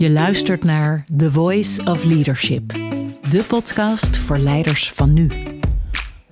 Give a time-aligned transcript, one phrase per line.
[0.00, 2.68] Je luistert naar The Voice of Leadership,
[3.30, 5.30] de podcast voor leiders van nu.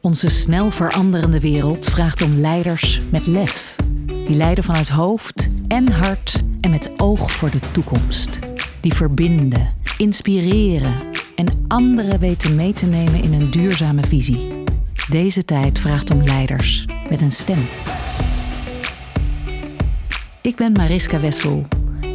[0.00, 3.76] Onze snel veranderende wereld vraagt om leiders met lef,
[4.06, 8.38] die leiden vanuit hoofd en hart en met oog voor de toekomst.
[8.80, 11.02] Die verbinden, inspireren
[11.36, 14.62] en anderen weten mee te nemen in een duurzame visie.
[15.10, 17.66] Deze tijd vraagt om leiders met een stem.
[20.42, 21.66] Ik ben Mariska Wessel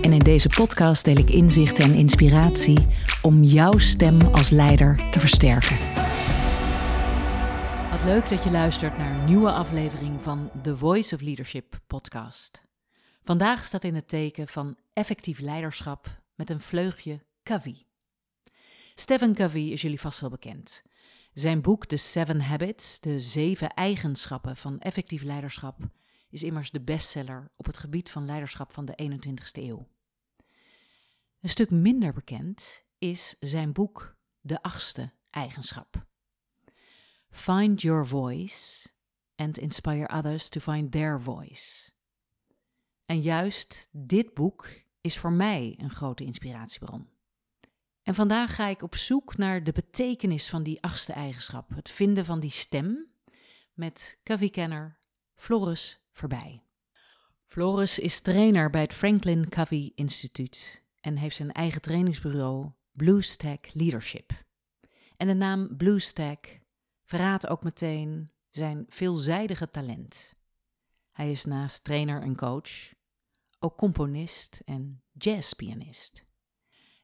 [0.03, 2.87] en in deze podcast deel ik inzichten en inspiratie
[3.21, 5.77] om jouw stem als leider te versterken.
[7.91, 12.63] Wat leuk dat je luistert naar een nieuwe aflevering van The Voice of Leadership podcast.
[13.21, 17.85] Vandaag staat in het teken van effectief leiderschap met een vleugje Covey.
[18.95, 20.83] Stephen Covey is jullie vast wel bekend.
[21.33, 25.77] Zijn boek The Seven Habits, de zeven eigenschappen van effectief leiderschap,
[26.29, 29.87] is immers de bestseller op het gebied van leiderschap van de 21ste eeuw.
[31.43, 36.05] Een stuk minder bekend is zijn boek De achtste eigenschap.
[37.29, 38.89] Find your voice
[39.35, 41.91] and inspire others to find their voice.
[43.05, 44.69] En juist dit boek
[45.01, 47.09] is voor mij een grote inspiratiebron.
[48.03, 52.25] En vandaag ga ik op zoek naar de betekenis van die achtste eigenschap, het vinden
[52.25, 53.07] van die stem,
[53.73, 54.99] met Covey-kenner
[55.35, 56.63] Floris Verbij.
[57.45, 64.31] Floris is trainer bij het Franklin Covey Instituut en heeft zijn eigen trainingsbureau BlueStack Leadership.
[65.17, 66.59] En de naam BlueStack
[67.03, 70.33] verraadt ook meteen zijn veelzijdige talent.
[71.11, 72.93] Hij is naast trainer en coach
[73.59, 76.25] ook componist en jazzpianist.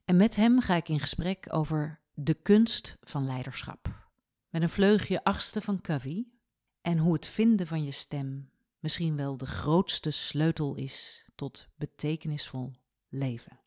[0.06, 4.10] En met hem ga ik in gesprek over de kunst van leiderschap.
[4.50, 6.28] Met een vleugje achtste van Covey
[6.82, 12.74] en hoe het vinden van je stem misschien wel de grootste sleutel is tot betekenisvol
[13.10, 13.59] leven.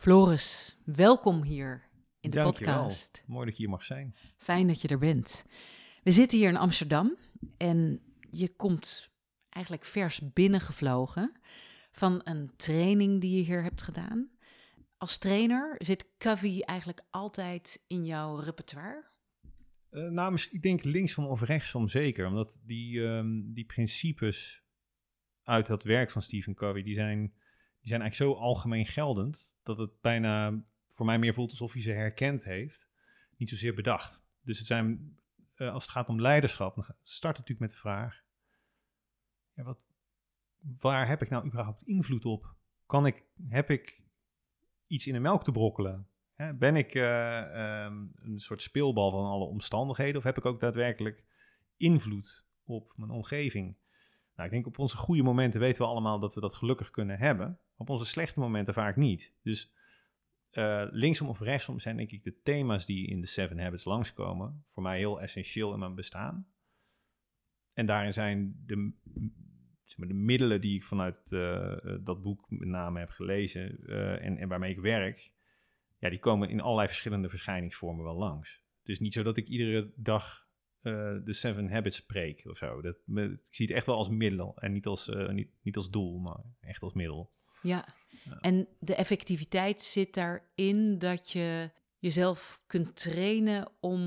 [0.00, 1.88] Floris, welkom hier
[2.20, 2.74] in de Dankjewel.
[2.74, 3.24] podcast.
[3.26, 4.14] Mooi dat je hier mag zijn.
[4.36, 5.46] Fijn dat je er bent.
[6.02, 7.16] We zitten hier in Amsterdam
[7.56, 8.00] en
[8.30, 9.10] je komt
[9.48, 11.40] eigenlijk vers binnengevlogen
[11.92, 14.30] van een training die je hier hebt gedaan.
[14.96, 19.04] Als trainer zit Covey eigenlijk altijd in jouw repertoire?
[19.90, 22.26] Eh namens, ik denk linksom of rechtsom zeker.
[22.26, 24.62] Omdat die, ehm, die principes
[25.42, 27.20] uit dat werk van Stephen Covey, die zijn,
[27.80, 31.82] die zijn eigenlijk zo algemeen geldend, dat het bijna voor mij meer voelt alsof hij
[31.82, 32.88] ze herkend heeft.
[33.36, 34.22] Niet zozeer bedacht.
[34.42, 35.16] Dus het zijn,
[35.54, 38.22] eh, als het gaat om leiderschap, dan start het natuurlijk met de vraag,
[39.52, 39.78] ja, wat,
[40.78, 42.54] waar heb ik nou überhaupt invloed op?
[42.86, 44.02] Kan ik, heb ik
[44.86, 46.08] iets in de melk te brokkelen?
[46.54, 51.24] Ben ik eh, ehm, een soort speelbal van alle omstandigheden of heb ik ook daadwerkelijk
[51.76, 53.76] invloed op mijn omgeving?
[54.34, 57.18] Nou, ik denk op onze goede momenten weten we allemaal dat we dat gelukkig kunnen
[57.18, 57.58] hebben.
[57.80, 59.32] Op onze slechte momenten vaak niet.
[59.42, 59.72] Dus
[60.50, 64.64] eh, linksom of rechtsom zijn denk ik de thema's die in de Seven Habits langskomen.
[64.72, 66.46] Voor mij heel essentieel in mijn bestaan.
[67.72, 68.92] En daarin zijn de,
[69.84, 74.24] zeg maar, de middelen die ik vanuit eh, dat boek met name heb gelezen eh,
[74.24, 75.32] en, waarmee ik werk,
[75.98, 78.62] ja, die komen in allerlei verschillende verschijningsvormen wel langs.
[78.78, 80.48] Het is niet zo dat ik iedere dag
[80.82, 82.80] de Seven Habits spreek of zo.
[82.80, 86.18] Dat, ik zie het echt wel als middel en niet als, niet, niet als doel,
[86.18, 87.32] maar echt als middel.
[87.62, 87.94] Ja.
[88.24, 88.38] Ja.
[88.40, 94.00] En de effectiviteit zit daarin dat je jezelf kunt trainen om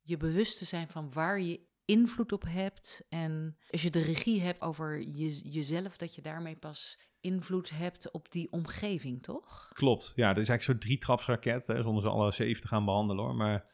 [0.00, 3.06] je bewust te zijn van waar je invloed op hebt.
[3.08, 8.10] En als je de regie hebt over je, jezelf, dat je daarmee pas invloed hebt
[8.10, 9.70] op die omgeving, toch?
[9.72, 13.24] Klopt, ja, dat is eigenlijk zo'n drietrapsraket, hè, zonder ze alle zeven te gaan behandelen
[13.24, 13.34] hoor.
[13.34, 13.66] Maar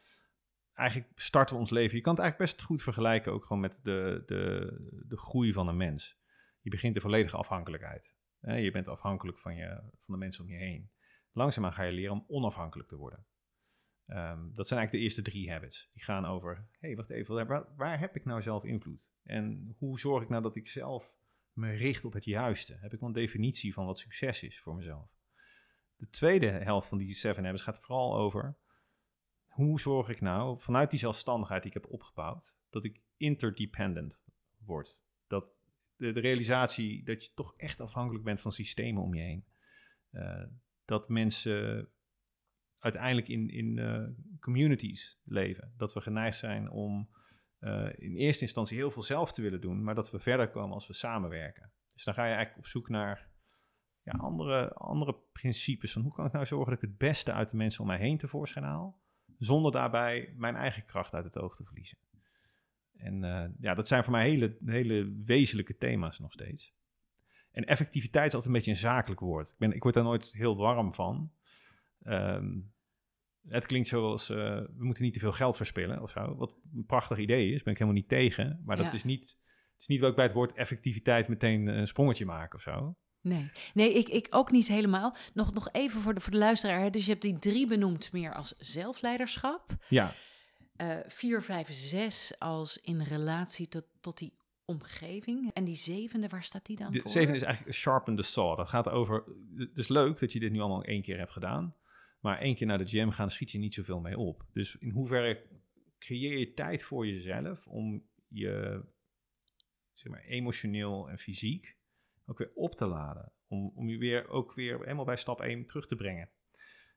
[0.72, 1.96] eigenlijk starten we ons leven.
[1.96, 4.72] Je kan het eigenlijk best goed vergelijken ook gewoon met de, de,
[5.08, 6.16] de groei van een mens.
[6.60, 8.13] Je begint in volledige afhankelijkheid.
[8.47, 10.91] Je bent afhankelijk van, je, van de mensen om je heen.
[11.32, 13.27] Langzaamaan ga je leren om onafhankelijk te worden.
[14.06, 15.91] Ehm, dat zijn eigenlijk de eerste drie habits.
[15.93, 19.06] Die gaan over, hé, hey, wacht even, waar, waar heb ik nou zelf invloed?
[19.22, 21.14] En hoe zorg ik nou dat ik zelf
[21.52, 22.79] me richt op het juiste?
[22.81, 25.11] Heb ik wel een definitie van wat succes is voor mezelf?
[25.97, 28.56] De tweede helft van die Seven Habits gaat vooral over
[29.47, 34.19] hoe zorg ik nou vanuit die zelfstandigheid die ik heb opgebouwd, dat ik interdependent
[34.58, 34.99] word.
[36.12, 39.44] De realisatie dat je toch echt afhankelijk bent van systemen om je heen.
[40.10, 40.44] Eh,
[40.84, 41.88] dat mensen
[42.78, 44.04] uiteindelijk in, in eh,
[44.40, 45.72] communities leven.
[45.76, 47.08] Dat we geneigd zijn om
[47.58, 50.74] eh, in eerste instantie heel veel zelf te willen doen, maar dat we verder komen
[50.74, 51.72] als we samenwerken.
[51.92, 53.28] Dus dan ga je eigenlijk op zoek naar
[54.02, 57.50] ja, andere, andere principes van hoe kan ik nou zorgen dat ik het beste uit
[57.50, 59.00] de mensen om mij heen tevoorschijn haal,
[59.38, 61.98] zonder daarbij mijn eigen kracht uit het oog te verliezen.
[62.96, 66.75] En eh, ja, dat zijn voor mij hele, hele wezenlijke thema's nog steeds.
[67.50, 69.49] En effectiviteit is altijd een beetje een zakelijk woord.
[69.49, 71.32] Ik, ben, ik word daar nooit heel warm van.
[72.02, 72.61] Ehm,
[73.49, 76.35] het klinkt zoals, uh, we moeten niet te veel geld verspillen of zo.
[76.37, 78.62] Wat een prachtig idee is, ben ik helemaal niet tegen.
[78.64, 81.87] Maar dat is niet, het is niet wat ik bij het woord effectiviteit meteen een
[81.87, 82.97] sprongetje maak of zo.
[83.20, 85.17] Nee, nee ik, ik ook niet helemaal.
[85.35, 86.81] Nog, nog even voor de, voor de luisteraar.
[86.81, 86.90] Hè.
[86.90, 89.76] Dus je hebt die drie benoemd meer als zelfleiderschap.
[89.88, 90.12] Ja.
[90.81, 94.32] Uh, vier, vijf, zes als in relatie tot, tot die
[94.65, 95.50] omgeving.
[95.53, 97.06] En die zevende, waar staat die dan de voor?
[97.06, 98.56] De zevende is eigenlijk sharpen the saw.
[98.56, 99.25] Dat gaat over...
[99.56, 101.75] Het is leuk dat je dit nu allemaal één keer hebt gedaan.
[102.21, 104.47] Maar één keer naar de gym gaan schiet je niet zoveel mee op.
[104.53, 105.43] Dus in hoeverre
[105.99, 108.85] creëer je tijd voor jezelf om je
[109.93, 111.76] zeg maar, emotioneel en fysiek
[112.26, 113.32] ook weer op te laden.
[113.49, 116.31] Om, om je weer ook weer helemaal bij stap 1 terug te brengen.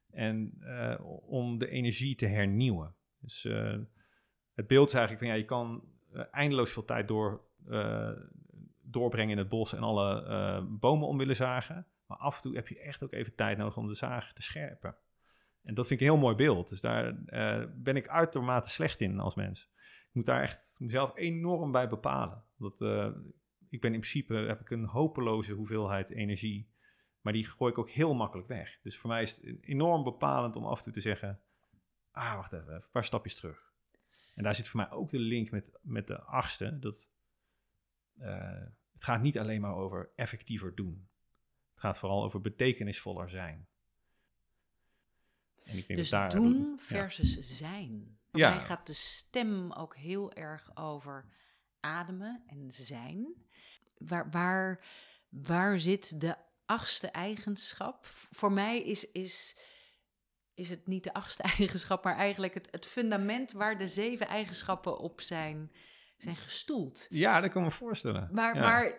[0.09, 2.95] En uh, om de energie te hernieuwen.
[3.19, 3.77] Dus uh,
[4.53, 5.83] het beeld is eigenlijk van ja, je kan
[6.13, 7.41] uh, eindeloos veel tijd door,
[8.81, 11.87] doorbrengen in het bos en alle bomen om willen zagen.
[12.05, 14.41] Maar af en toe heb je echt ook even tijd nodig om de zaag te
[14.41, 14.95] scherpen.
[15.63, 16.69] En dat vind ik een heel mooi beeld.
[16.69, 17.23] Dus daar
[17.75, 19.69] ben ik uitermate slecht in als mens.
[20.07, 22.43] Ik moet daar echt mezelf enorm bij bepalen.
[23.69, 26.69] Ik ben in principe, heb ik een hopeloze hoeveelheid energie.
[27.21, 28.79] Maar die gooi ik ook heel makkelijk weg.
[28.81, 31.39] Dus voor mij is het enorm bepalend om af en toe te zeggen...
[32.17, 33.73] Ah, wacht even, even een paar stapjes terug.
[34.35, 36.79] En daar zit voor mij ook de link met, met de achtste.
[36.79, 37.07] Dat,
[38.19, 41.07] uh, het gaat niet alleen maar over effectiever doen.
[41.71, 43.67] Het gaat vooral over betekenisvoller zijn.
[45.63, 48.17] En ik denk dus dat daar, doen versus zijn.
[48.29, 48.49] Voor ja.
[48.49, 51.25] mij gaat de stem ook heel erg over
[51.79, 53.33] ademen en zijn.
[53.97, 54.85] Waar, waar,
[55.29, 56.35] waar zit de
[56.65, 58.05] achtste eigenschap?
[58.05, 59.59] Voor mij is, is,
[60.57, 64.99] is het niet de achtste eigenschap, maar eigenlijk het, het fundament waar de zeven eigenschappen
[64.99, 65.71] op zijn,
[66.17, 67.07] zijn gestoeld.
[67.09, 68.29] Ja, dat kan me voorstellen.
[68.31, 68.61] Maar, ja.
[68.61, 68.97] maar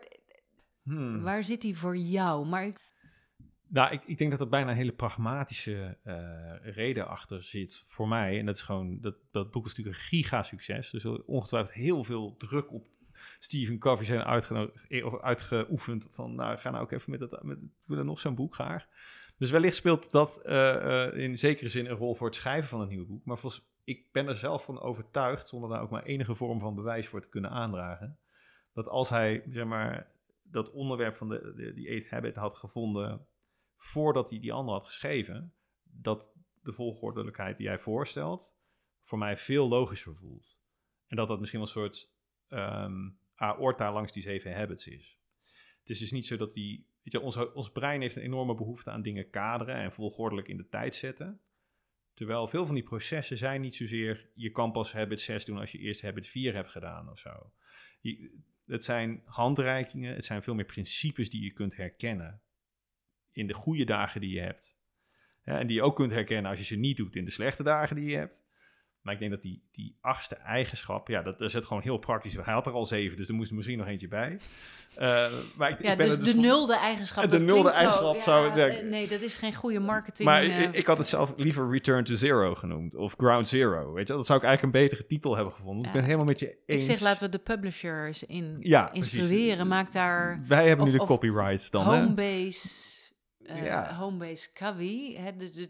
[0.82, 1.22] hmm.
[1.22, 2.46] waar zit die voor jou?
[2.46, 2.72] Maar
[3.69, 8.08] nou, ik, ik denk dat er bijna een hele pragmatische uh, reden achter zit voor
[8.08, 8.38] mij.
[8.38, 10.90] En dat is gewoon, dat, dat boek is natuurlijk een giga-succes.
[10.90, 12.87] Dus ongetwijfeld heel veel druk op
[13.38, 14.72] Stephen Covey zijn uitge
[15.20, 16.08] uitgeoefend.
[16.12, 18.87] Van, nou, ga nou ook even met dat, met, willen nog zo'n boek graag.
[19.38, 22.81] Dus wellicht speelt dat uh, uh, in zekere zin een rol voor het schrijven van
[22.81, 23.25] het nieuwe boek.
[23.25, 26.75] Maar volgens, ik ben er zelf van overtuigd, zonder daar ook maar enige vorm van
[26.75, 28.19] bewijs voor te kunnen aandragen,
[28.73, 30.12] dat als hij, zeg maar,
[30.43, 33.26] dat onderwerp van de, die Eight Habit had gevonden
[33.76, 36.32] voordat hij die andere had geschreven, dat
[36.62, 38.55] de volgordelijkheid die hij voorstelt
[39.02, 40.58] voor mij veel logischer voelt.
[41.06, 42.12] En dat dat misschien wel een soort
[42.49, 45.19] um, aorta langs die zeven habits is.
[45.88, 48.55] Het is dus niet zo dat die, weet je, ons, ons brein heeft een enorme
[48.55, 51.40] behoefte aan dingen kaderen en volgordelijk in de tijd zetten.
[52.14, 55.73] Terwijl veel van die processen zijn niet zozeer, je kan pas habit 6 doen als
[55.73, 57.52] je eerst habit 4 hebt gedaan of zo.
[58.64, 62.43] Het zijn handreikingen, het zijn veel meer principes die je kunt herkennen
[63.32, 64.76] in de goede dagen die je hebt.
[65.43, 67.96] En die je ook kunt herkennen als je ze niet doet in de slechte dagen
[67.96, 68.46] die je hebt.
[69.08, 72.34] Maar ik denk dat die, die achtste eigenschap, ja, dat, is het gewoon heel praktisch.
[72.34, 74.38] Hij had er al zeven, dus er moest er misschien nog eentje bij.
[74.99, 77.28] Uh, maar ik, ja, ik ben dus, dus de nulde eigenschap.
[77.28, 78.81] De nulde eigenschap zo, zou zeggen.
[78.81, 80.28] Eh, nee, dat is geen goede marketing.
[80.28, 82.94] Maar uh, ik, ik, had het zelf liever Return to Zero genoemd.
[82.94, 83.93] Of Ground Zero.
[83.93, 85.82] Weet je, dat zou ik eigenlijk een betere titel hebben gevonden.
[85.82, 85.88] Ja.
[85.88, 86.88] Ik ben helemaal met je eens.
[86.88, 89.46] Ik zeg, laten we de publishers in ja, instrueren.
[89.46, 89.64] Precies.
[89.64, 90.44] Maak daar...
[90.48, 92.96] Wij hebben of, nu de copyrights dan, Homebase...
[93.46, 93.98] Uh.
[93.98, 95.17] Homebase Kawi.
[95.17, 95.69] Hè, de, de,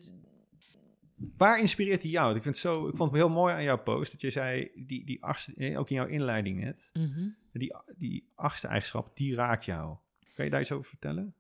[1.37, 2.37] Waar inspireert hij jou?
[2.37, 4.71] Ik, vind het zo, ik vond het heel mooi aan jouw post dat je zei,
[4.75, 7.37] die, die achtste, eh, ook in jouw inleiding net, mm -hmm.
[7.53, 9.97] die, die achtste eigenschap, die raakt jou.
[10.35, 11.35] Kan je daar iets over vertellen?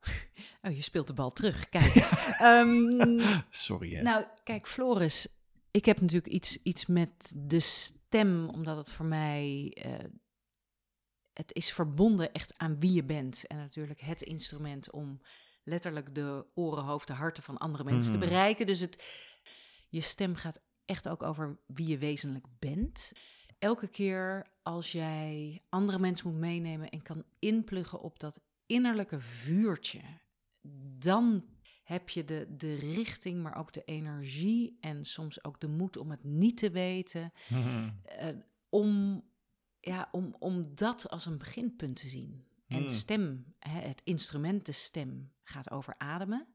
[0.64, 1.68] Oh, je speelt de bal terug.
[1.68, 2.12] Kijk eens.
[2.42, 3.20] um,
[3.50, 3.94] Sorry.
[3.94, 4.02] Hè.
[4.02, 5.28] Nou, kijk, Floris,
[5.70, 9.76] ik heb natuurlijk iets, iets met de stem, omdat het voor mij.
[9.86, 9.94] Uh,
[11.32, 13.46] het is verbonden echt aan wie je bent.
[13.46, 15.20] En natuurlijk het instrument om
[15.64, 18.28] letterlijk de oren, hoofden, harten van andere mensen te mhm.
[18.28, 18.66] bereiken.
[18.66, 19.04] Dus het,
[19.88, 23.12] je stem gaat echt ook over wie je wezenlijk bent.
[23.58, 30.00] Elke keer als jij andere mensen moet meenemen en kan inpluggen op dat innerlijke vuurtje,
[30.98, 31.44] dan
[31.82, 36.10] heb je de, de richting, maar ook de energie en soms ook de moed om
[36.10, 37.32] het niet te weten.
[37.48, 37.90] Mhm.
[38.22, 38.28] Uh,
[38.68, 39.22] om,
[39.80, 42.46] ja, om, om dat als een beginpunt te zien.
[42.72, 42.88] En hmm.
[42.88, 46.46] stem, hè, het instrument, de stem, gaat over ademen.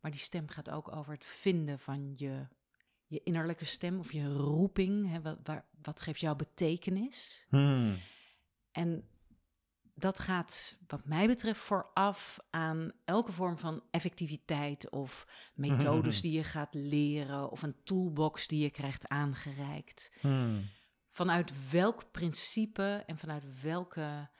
[0.00, 2.46] Maar die stem gaat ook over het vinden van je,
[3.06, 5.08] je innerlijke stem of je roeping.
[5.08, 7.46] Hè, wat, waar, wat geeft jouw betekenis?
[7.48, 7.98] Hmm.
[8.72, 9.04] En
[9.94, 16.44] dat gaat, wat mij betreft, vooraf aan elke vorm van effectiviteit of methodes die je
[16.44, 20.12] gaat leren of een toolbox die je krijgt aangereikt.
[20.20, 20.68] Hmm.
[21.08, 24.30] Vanuit welk principe en vanuit welke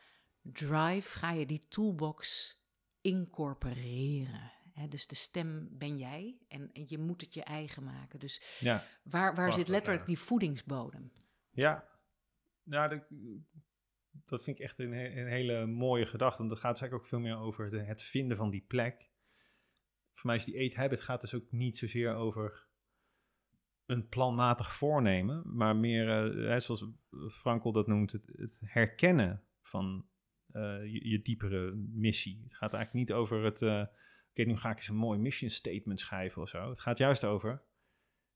[0.42, 2.56] drive ga je die toolbox
[3.00, 4.52] incorporeren.
[4.88, 8.18] Dus de stem ben jij en, en je moet het je eigen maken.
[8.18, 11.12] Dus Ja, waar, waar zit letterlijk die voedingsbodem?
[11.50, 11.88] ja.
[12.62, 13.02] ja dat,
[14.25, 16.38] dat vind ik echt een, he- een hele mooie gedachte.
[16.38, 19.11] Want dat gaat dus eigenlijk ook veel meer over de, het vinden van die plek.
[20.14, 22.66] Voor mij is die eat habit gaat dus ook niet zozeer over
[23.87, 26.84] een planmatig voornemen, maar meer, eh, zoals
[27.28, 30.06] Frankel dat noemt, het, het herkennen van
[30.61, 32.40] je, je diepere missie.
[32.42, 33.85] Het gaat eigenlijk niet over het, eh,
[34.30, 36.68] oké, nu ga ik eens een mooi mission statement schrijven of zo.
[36.68, 37.62] Het gaat juist over,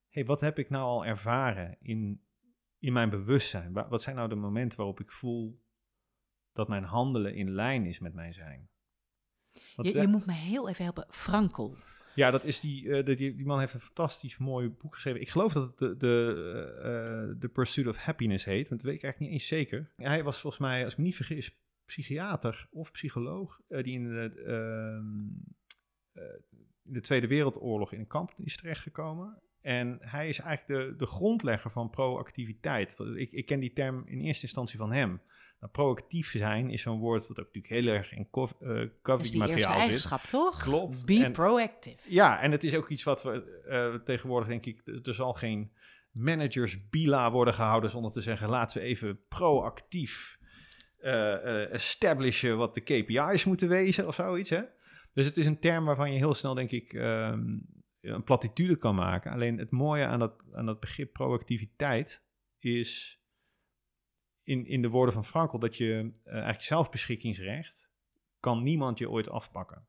[0.08, 2.20] hey, wat heb ik nou al ervaren in,
[2.78, 3.72] in mijn bewustzijn?
[3.72, 5.64] Wa- Wat zijn nou de momenten waarop ik voel
[6.52, 8.68] dat mijn handelen in lijn is met mijn zijn?
[9.76, 11.06] Je, eh, je moet me heel even helpen.
[11.08, 11.76] Frankel.
[12.14, 15.20] ja, dat is die, eh, die, die man heeft een fantastisch mooi boek geschreven.
[15.20, 16.34] Ik geloof dat het de, de,
[16.82, 19.90] eh, eh, The Pursuit of Happiness heet, want dat weet ik eigenlijk niet eens zeker.
[19.96, 24.04] Hij was volgens mij, als ik me niet vergis, psychiater of psycholoog, eh, die in
[24.04, 26.34] de, ehm, eh,
[26.84, 29.40] in de Tweede Wereldoorlog in een kamp is terechtgekomen.
[29.60, 32.96] En hij is eigenlijk de, de grondlegger van proactiviteit.
[33.16, 35.20] Ik, ik ken die term in eerste instantie van hem.
[35.60, 38.28] Nou, proactief zijn is zo'n woord wat ook natuurlijk heel erg in
[39.02, 39.66] Dat is die eerste zit.
[39.66, 40.62] eigenschap, toch?
[40.62, 41.06] Klopt.
[41.06, 42.12] Be En- proactive.
[42.14, 45.72] Ja, en het is ook iets wat we eh, tegenwoordig, denk ik, er zal geen
[46.10, 50.45] managers bila worden gehouden zonder te zeggen, laten we even proactief eh, eh,
[51.70, 54.50] establishen wat de KPI's moeten wezen of zoiets.
[54.50, 54.62] Hè?
[55.12, 57.58] Dus het is een term waarvan je heel snel, denk ik, ehm,
[58.00, 59.32] een platitude kan maken.
[59.32, 62.22] Alleen het mooie aan dat, aan dat begrip proactiviteit
[62.58, 63.20] is,
[64.42, 67.90] in, in de woorden van Frankel, dat je eh, eigenlijk zelfbeschikkingsrecht
[68.40, 69.86] kan niemand je ooit afpakken.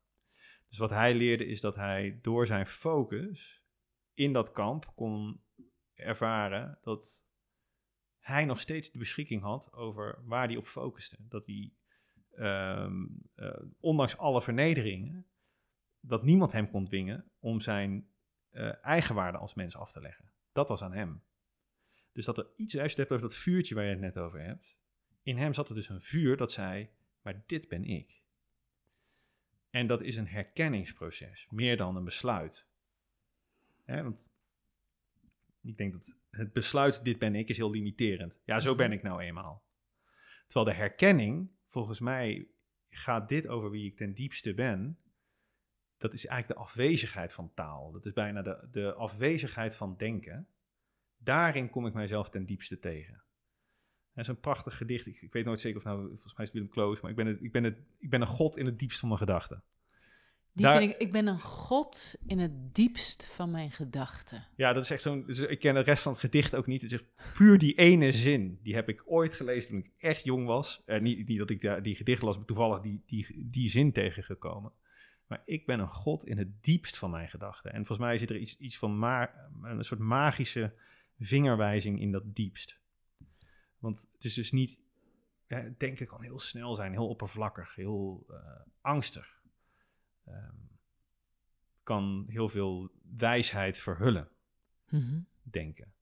[0.68, 3.62] Dus wat hij leerde is dat hij door zijn focus
[4.14, 5.40] in dat kamp kon
[5.94, 7.27] ervaren dat
[8.28, 11.16] hij nog steeds de beschikking had over waar hij op focuste.
[11.18, 11.72] Dat hij,
[12.30, 15.26] ehm, eh, ondanks alle vernederingen,
[16.00, 18.08] dat niemand hem kon dwingen om zijn
[18.48, 20.32] eh, eigenwaarde als mens af te leggen.
[20.52, 21.22] Dat was aan hem.
[22.12, 24.76] Dus dat er iets, als je over dat vuurtje waar je het net over hebt,
[25.22, 26.90] in hem zat er dus een vuur dat zei,
[27.22, 28.22] maar dit ben ik.
[29.70, 32.68] En dat is een herkenningsproces, meer dan een besluit.
[33.84, 34.30] Hè, want
[35.68, 38.40] ik denk dat het besluit, dit ben ik, is heel limiterend.
[38.44, 39.66] Ja, zo ben ik nou eenmaal.
[40.46, 42.48] Terwijl de herkenning, volgens mij,
[42.90, 44.98] gaat dit over wie ik ten diepste ben.
[45.96, 47.92] Dat is eigenlijk de afwezigheid van taal.
[47.92, 50.48] Dat is bijna de, de afwezigheid van denken.
[51.16, 53.22] Daarin kom ik mijzelf ten diepste tegen.
[54.12, 55.06] Dat is een prachtig gedicht.
[55.06, 57.16] Ik, ik weet nooit zeker of nou, volgens mij is het Willem Kloos, maar ik
[57.16, 59.62] ben, het, ik, ben het, ik ben een god in het diepst van mijn gedachten.
[60.58, 64.46] Die Daar- vind ik, ik ben een god in het diepst van mijn gedachten.
[64.56, 65.24] Ja, dat is echt zo'n.
[65.26, 66.82] dus ik ken de rest van het gedicht ook niet.
[66.82, 68.58] Het is echt puur die ene zin.
[68.62, 70.82] Die heb ik ooit gelezen toen ik echt jong was.
[70.86, 73.92] Eh, niet, niet dat ik daar die gedicht las, maar toevallig die, die, die zin
[73.92, 74.72] tegengekomen.
[75.26, 77.70] Maar ik ben een god in het diepst van mijn gedachten.
[77.70, 80.72] En volgens mij zit er iets, iets van ma een soort magische
[81.18, 82.80] vingerwijzing in dat diepst.
[83.78, 84.78] Want het is dus niet.
[85.46, 88.36] Ja, denken kan heel snel zijn, heel oppervlakkig, heel eh,
[88.80, 89.37] angstig.
[90.30, 90.54] Ehm,
[91.82, 94.28] kan heel veel wijsheid verhullen
[94.88, 95.20] Mhm.
[95.42, 95.92] denken.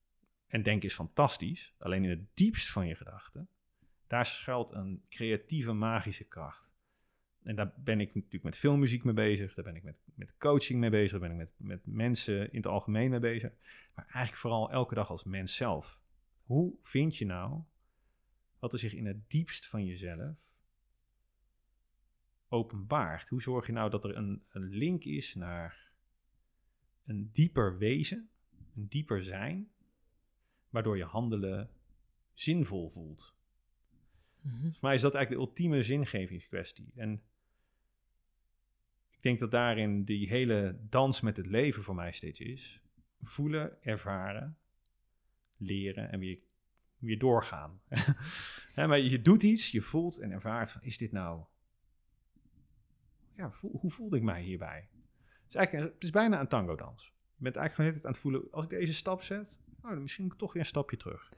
[0.46, 3.48] En denken is fantastisch, alleen in het diepst van je gedachten,
[4.06, 6.74] daar schuilt een creatieve, magische kracht.
[7.42, 10.80] En daar ben ik natuurlijk met filmmuziek mee bezig, daar ben ik met, met coaching
[10.80, 13.52] mee bezig, daar ben ik met, met mensen in het algemeen mee bezig.
[13.94, 16.00] Maar eigenlijk vooral elke dag als mens zelf.
[16.42, 17.62] Hoe vind je nou
[18.58, 20.36] wat er zich in het diepst van jezelf
[22.48, 23.28] openbaart?
[23.28, 25.90] Hoe zorg je nou dat er een, een link is naar
[27.04, 28.28] een dieper wezen,
[28.76, 29.70] een dieper zijn,
[30.68, 31.70] waardoor je handelen
[32.32, 33.34] zinvol voelt?
[34.50, 36.92] Voor mij is dat eigenlijk de ultieme zingevingskwestie.
[36.94, 37.22] En
[39.10, 42.80] ik denk dat daarin die hele dans met het leven voor mij steeds is.
[43.22, 44.58] Voelen, ervaren,
[45.56, 46.38] leren en weer,
[46.98, 47.80] weer doorgaan.
[48.74, 51.44] Maar je doet iets, je voelt en ervaart van, is dit nou...
[53.36, 54.88] Ja, voel- hoe voelde ik mij hierbij?
[55.42, 57.02] Het is, eigenlijk, het is bijna een tango-dans.
[57.36, 59.52] Je bent eigenlijk gewoon aan het voelen, als ik deze stap zet,
[59.82, 61.32] dan misschien toch weer een stapje terug.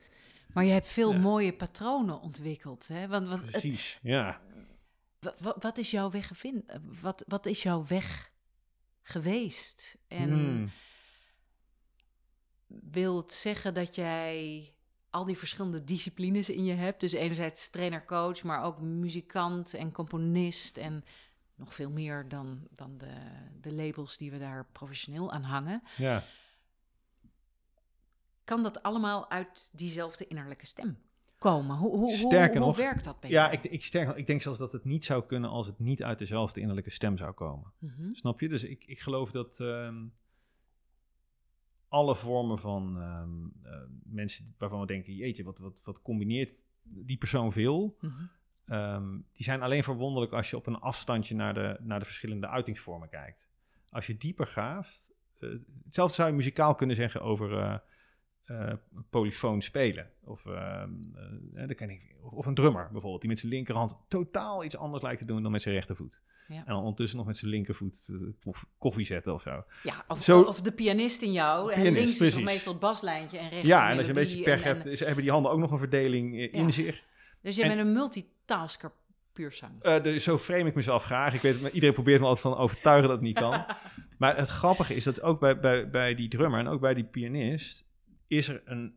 [0.52, 1.18] Maar je hebt veel Ja.
[1.18, 2.88] mooie patronen ontwikkeld.
[2.88, 3.08] Hè?
[3.08, 4.40] Want wat, het- Precies, ja.
[5.20, 8.32] wa- wa- wat is jouw weg gevin- Wat, wat is jouw weg
[9.02, 9.98] geweest?
[10.08, 10.70] En Hmm.
[12.66, 14.72] wil het zeggen dat jij
[15.10, 17.00] al die verschillende disciplines in je hebt?
[17.00, 21.04] Dus enerzijds trainer-coach, maar ook muzikant en componist en
[21.58, 23.14] nog veel meer dan, dan de,
[23.60, 25.82] de labels die we daar professioneel aan hangen.
[25.96, 26.22] ja.
[28.44, 30.98] Kan dat allemaal uit diezelfde innerlijke stem?
[31.38, 31.76] komen?
[31.76, 33.62] Hoe, hoe, Sterker hoe, hoe nog, werkt dat bij Ja, jou?
[33.62, 36.60] ik, ik, ik denk zelfs dat het niet zou kunnen als het niet uit dezelfde
[36.60, 37.72] innerlijke stem zou komen.
[37.78, 38.12] Mhm.
[38.12, 38.48] Snap je?
[38.48, 40.06] Dus ik, ik geloof dat ehm,
[41.88, 47.16] alle vormen van ehm, eh, mensen waarvan we denken, jeetje, wat, wat, wat combineert die
[47.18, 48.22] persoon veel, Mhm.
[48.68, 52.48] Ehm, die zijn alleen verwonderlijk als je op een afstandje naar de, naar de verschillende
[52.48, 53.46] uitingsvormen kijkt.
[53.90, 55.10] Als je dieper gaat,
[55.40, 55.48] eh,
[55.84, 57.74] hetzelfde zou je muzikaal kunnen zeggen over eh,
[58.44, 58.74] eh,
[59.10, 60.10] polyfoon spelen.
[60.24, 60.90] Of, ehm,
[61.54, 65.24] eh, ik, of een drummer bijvoorbeeld, die met zijn linkerhand totaal iets anders lijkt te
[65.24, 66.20] doen dan met zijn rechtervoet.
[66.46, 66.56] Ja.
[66.56, 69.64] En dan ondertussen nog met zijn linkervoet koff- koffie zetten of zo.
[69.82, 71.72] Ja, of, Zo- of de pianist in jou.
[71.72, 74.62] en links is meestal het baslijntje en rechts Ja, en als je een beetje pech
[74.62, 76.70] en- hebt, is, hebben die handen ook nog een verdeling in Ja.
[76.70, 77.02] zich.
[77.42, 77.92] Dus je en- bent een
[78.48, 78.92] multitasker
[79.32, 79.82] puur zang.
[79.82, 81.34] Eh, zo frame ik mezelf graag.
[81.34, 83.64] Ik weet, iedereen probeert me altijd van overtuigen dat het niet kan.
[84.18, 87.04] maar het grappige is dat ook bij, bij, bij die drummer en ook bij die
[87.04, 87.86] pianist
[88.26, 88.96] is er een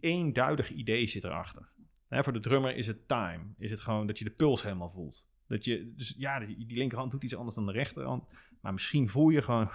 [0.00, 1.68] eenduidig idee zit erachter.
[2.08, 3.44] Hè, voor de drummer is het time.
[3.58, 5.26] Is het gewoon dat je de puls helemaal voelt.
[5.48, 8.24] Dat je, dus ja, die, die linkerhand doet iets anders dan de rechterhand.
[8.60, 9.70] Maar misschien voel je gewoon...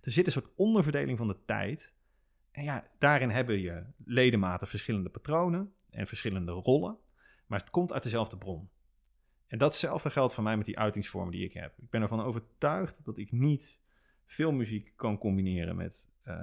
[0.00, 1.94] Er zit een soort onderverdeling van de tijd.
[2.50, 6.96] En ja, daarin hebben je ledematen verschillende patronen en verschillende rollen.
[7.46, 8.68] Maar het komt uit dezelfde bron.
[9.46, 11.78] En datzelfde geldt voor mij met die uitingsvormen die ik heb.
[11.78, 13.78] Ik ben ervan overtuigd dat ik niet
[14.26, 16.34] veel muziek kan combineren met eh,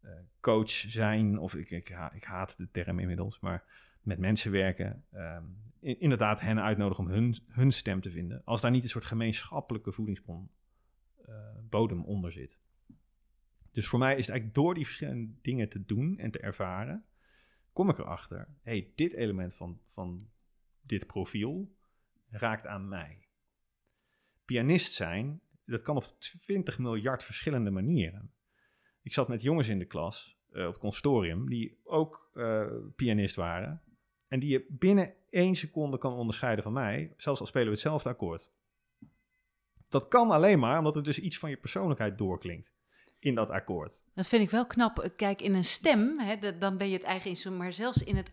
[0.00, 1.38] eh, coach zijn.
[1.38, 3.64] Of ik, ik, ha- ik haat de term inmiddels, maar
[4.02, 5.04] met mensen werken.
[5.80, 8.42] in- inderdaad, hen uitnodigen om hun, hun stem te vinden.
[8.44, 10.50] Als daar niet een soort gemeenschappelijke voedingsbron
[11.26, 11.34] eh,
[11.68, 12.58] bodem onder zit.
[13.70, 17.04] Dus voor mij is het eigenlijk door die verschillende dingen te doen en te ervaren,
[17.72, 20.30] kom ik erachter, hey, dit element van, van
[20.80, 21.76] dit profiel
[22.28, 23.26] raakt aan mij.
[24.44, 28.32] Pianist zijn, dat kan op 20 miljard verschillende manieren.
[29.02, 33.34] Ik zat met jongens in de klas eh, op het consortium die ook eh, pianist
[33.34, 33.82] waren.
[34.28, 38.08] En die je binnen één seconde kan onderscheiden van mij, zelfs al spelen we hetzelfde
[38.08, 38.50] akkoord.
[39.88, 42.74] Dat kan alleen maar omdat er dus iets van je persoonlijkheid doorklinkt
[43.24, 44.02] in dat akkoord.
[44.14, 45.10] Dat vind ik wel knap.
[45.16, 48.32] Kijk, in een stem, hè, dan ben je het eigen instrument, maar zelfs in het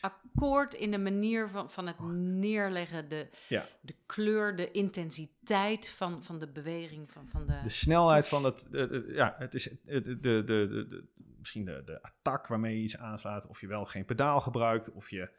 [0.00, 3.66] akkoord, in de manier van, van het neerleggen, de, Ja.
[3.80, 7.60] de kleur, de intensiteit van, van de beweging, van, van de...
[7.62, 11.04] De snelheid van het, de- de- ja, het is de, de, de, de, de-
[11.38, 15.10] misschien de, de attack waarmee je iets aanslaat, of je wel geen pedaal gebruikt, of
[15.10, 15.30] je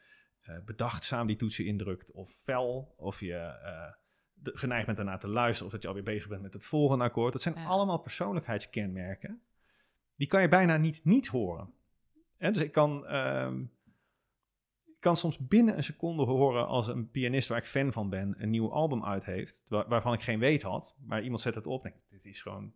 [0.42, 3.94] eh, bedachtzaam die toetsen indrukt, of fel, of je eh,
[4.44, 7.34] geneigd bent daarna te luisteren, of dat je alweer bezig bent met het volgende akkoord.
[7.34, 7.66] Dat zijn Ja.
[7.66, 9.42] allemaal persoonlijkheidskenmerken.
[10.16, 11.74] Die kan je bijna niet niet horen.
[12.38, 13.62] Dus ik kan, ehm,
[14.86, 18.36] ik kan soms binnen een seconde horen als een pianist waar ik fan van ben
[18.38, 21.68] een nieuw album uit heeft, wa- waarvan ik geen weet had, maar iemand zet het
[21.68, 22.74] op en ik, dit is gewoon,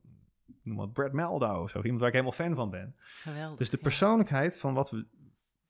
[0.63, 2.95] noem maar Brad Meldau of zo, iemand waar ik helemaal fan van ben.
[2.97, 3.57] Geweldig.
[3.57, 3.83] Dus de ja.
[3.83, 5.05] persoonlijkheid van, wat we,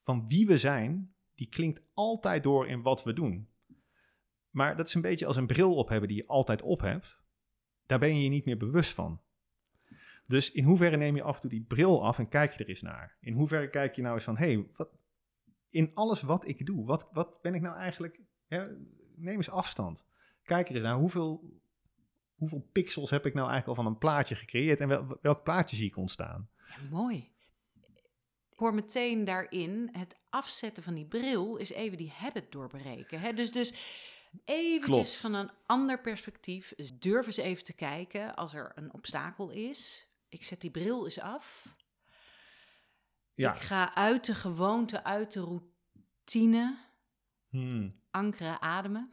[0.01, 3.47] van wie we zijn, die klinkt altijd door in wat we doen.
[4.55, 7.17] Maar dat is een beetje als een bril op hebben die je altijd op hebt.
[7.85, 9.21] Daar ben je je niet meer bewust van.
[10.25, 12.69] Dus in hoeverre neem je af en toe die bril af en kijk je er
[12.69, 13.17] eens naar?
[13.19, 14.87] In hoeverre kijk je nou eens van, hé, hey,
[15.69, 18.19] in alles wat ik doe, wat, wat ben ik nou eigenlijk...
[19.15, 20.07] Neem eens afstand.
[20.43, 21.59] Kijk er eens naar, hoeveel,
[22.35, 25.75] hoeveel pixels heb ik nou eigenlijk al van een plaatje gecreëerd en wel, welk plaatje
[25.75, 26.49] zie ik ontstaan?
[26.67, 27.31] Ja, mooi.
[28.49, 33.19] Ik hoor meteen daarin, het afzetten van die bril is even die habit doorbreken.
[33.19, 33.33] Hè?
[33.33, 33.73] Dus, dus
[34.45, 35.15] eventjes Klopt.
[35.15, 40.07] van een ander perspectief, dus durf eens even te kijken als er een obstakel is.
[40.29, 41.75] Ik zet die bril eens af.
[43.33, 46.77] Ja, Ik ga uit de gewoonte, uit de routine,
[47.49, 47.95] Hmm.
[48.11, 49.09] ankeren, ademen.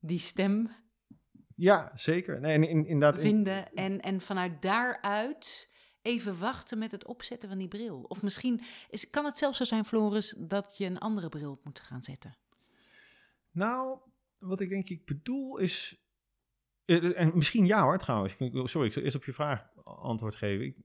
[0.00, 0.70] Die stem
[1.54, 2.40] Ja, zeker.
[2.40, 3.20] Nee, in, in, inderdaad.
[3.22, 8.00] vinden en, en vanuit daaruit even wachten met het opzetten van die bril.
[8.08, 11.80] Of misschien is, kan het zelfs zo zijn, Floris, dat je een andere bril moet
[11.80, 12.36] gaan zetten.
[13.58, 13.98] Nou,
[14.38, 16.02] wat ik denk ik bedoel is.
[16.84, 18.34] eh, En misschien ja hoor, trouwens.
[18.70, 20.84] Sorry, ik zal eerst op je vraag antwoord geven.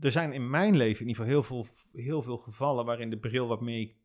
[0.00, 3.18] Er zijn in mijn leven in ieder geval heel veel, heel veel gevallen waarin de
[3.18, 3.96] bril waarmee ik,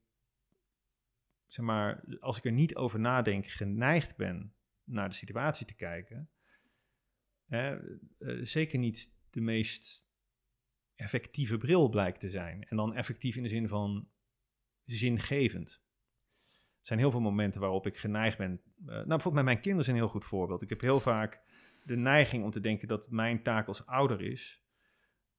[1.48, 6.30] zeg maar, als ik er niet over nadenk, geneigd ben naar de situatie te kijken.
[7.46, 7.78] Hè,
[8.18, 10.08] eh, zeker niet de meest
[10.96, 12.64] effectieve bril blijkt te zijn.
[12.64, 14.10] En dan effectief in de zin van
[14.84, 15.83] zingevend.
[16.84, 18.62] Er zijn heel veel momenten waarop ik geneigd ben.
[18.78, 20.62] eh, nou, bijvoorbeeld met mijn kinderen is een heel goed voorbeeld.
[20.62, 21.42] Ik heb heel vaak
[21.84, 24.64] de neiging om te denken dat mijn taak als ouder is.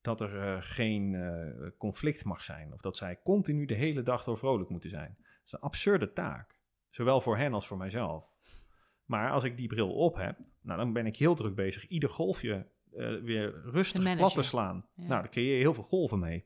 [0.01, 2.73] Dat er eh, geen eh, conflict mag zijn.
[2.73, 5.17] Of dat zij continu de hele dag door vrolijk moeten zijn.
[5.19, 6.59] Dat is een absurde taak.
[6.91, 8.33] Zowel voor hen als voor mijzelf.
[9.05, 12.09] Maar als ik die bril op heb, nou, dan ben ik heel druk bezig ieder
[12.09, 12.67] golfje
[13.23, 14.87] weer rustig plat te slaan.
[14.95, 15.03] Ja.
[15.03, 16.45] Nou, daar creëer je heel veel golven mee.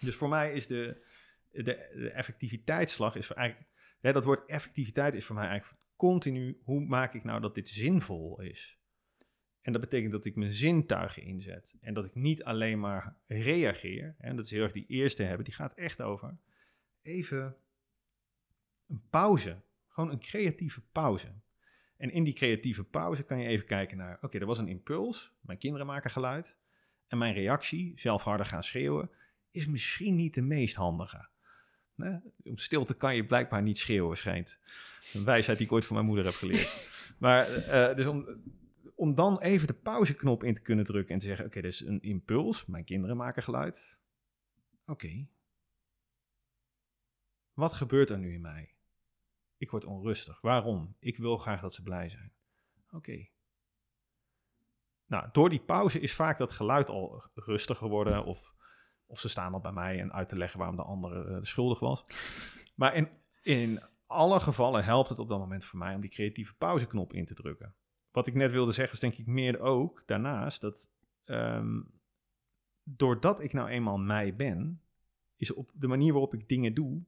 [0.00, 1.04] Dus voor mij is de,
[1.50, 1.62] de,
[1.94, 3.70] de effectiviteitsslag, is eigenlijk,
[4.10, 8.40] dat woord effectiviteit is voor mij eigenlijk continu, hoe maak ik nou dat dit zinvol
[8.40, 8.78] is?
[9.60, 11.76] En dat betekent dat ik mijn zintuigen inzet.
[11.80, 14.14] En dat ik niet alleen maar reageer.
[14.18, 15.44] En dat is heel erg die eerste hebben.
[15.44, 16.38] Die gaat echt over
[17.02, 17.56] even
[18.88, 19.62] een pauze.
[19.88, 21.34] Gewoon een creatieve pauze.
[21.96, 24.18] En in die creatieve pauze kan je even kijken naar...
[24.20, 25.32] Oké, er was een impuls.
[25.40, 26.58] Mijn kinderen maken geluid.
[27.06, 29.10] En mijn reactie, zelf harder gaan schreeuwen...
[29.50, 31.28] is misschien niet de meest handige.
[32.02, 32.20] Nee?
[32.44, 34.58] Om stilte kan je blijkbaar niet schreeuwen, schijnt.
[35.12, 36.80] Een wijsheid die ik ooit van mijn moeder heb geleerd.
[37.18, 38.26] Maar uh, dus om
[39.02, 41.80] om dan even de pauzeknop in te kunnen drukken en te zeggen: Oké, okay, dit
[41.80, 42.66] is een impuls.
[42.66, 43.98] Mijn kinderen maken geluid.
[44.86, 45.26] Oké.
[47.52, 48.74] Wat gebeurt er nu in mij?
[49.56, 50.40] Ik word onrustig.
[50.40, 50.96] Waarom?
[50.98, 52.32] Ik wil graag dat ze blij zijn.
[52.90, 53.26] Oké.
[55.06, 58.24] Nou, door die pauze is vaak dat geluid al rustiger geworden.
[58.24, 58.51] Of,
[59.12, 61.78] of ze staan al bij mij en uit te leggen waarom de andere uh, schuldig
[61.78, 62.04] was.
[62.74, 63.08] Maar in,
[63.42, 67.26] in alle gevallen helpt het op dat moment voor mij om die creatieve pauzeknop in
[67.26, 67.74] te drukken
[68.12, 70.90] wat ik net wilde zeggen is denk ik meer ook daarnaast dat
[71.24, 71.90] um,
[72.82, 74.82] doordat ik nou eenmaal mij ben,
[75.36, 77.02] is op de manier waarop ik dingen doe,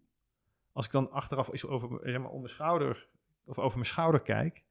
[0.72, 3.08] als ik dan achteraf eens over, zeg maar, om mijn schouder
[3.44, 4.64] of over mijn schouder kijk,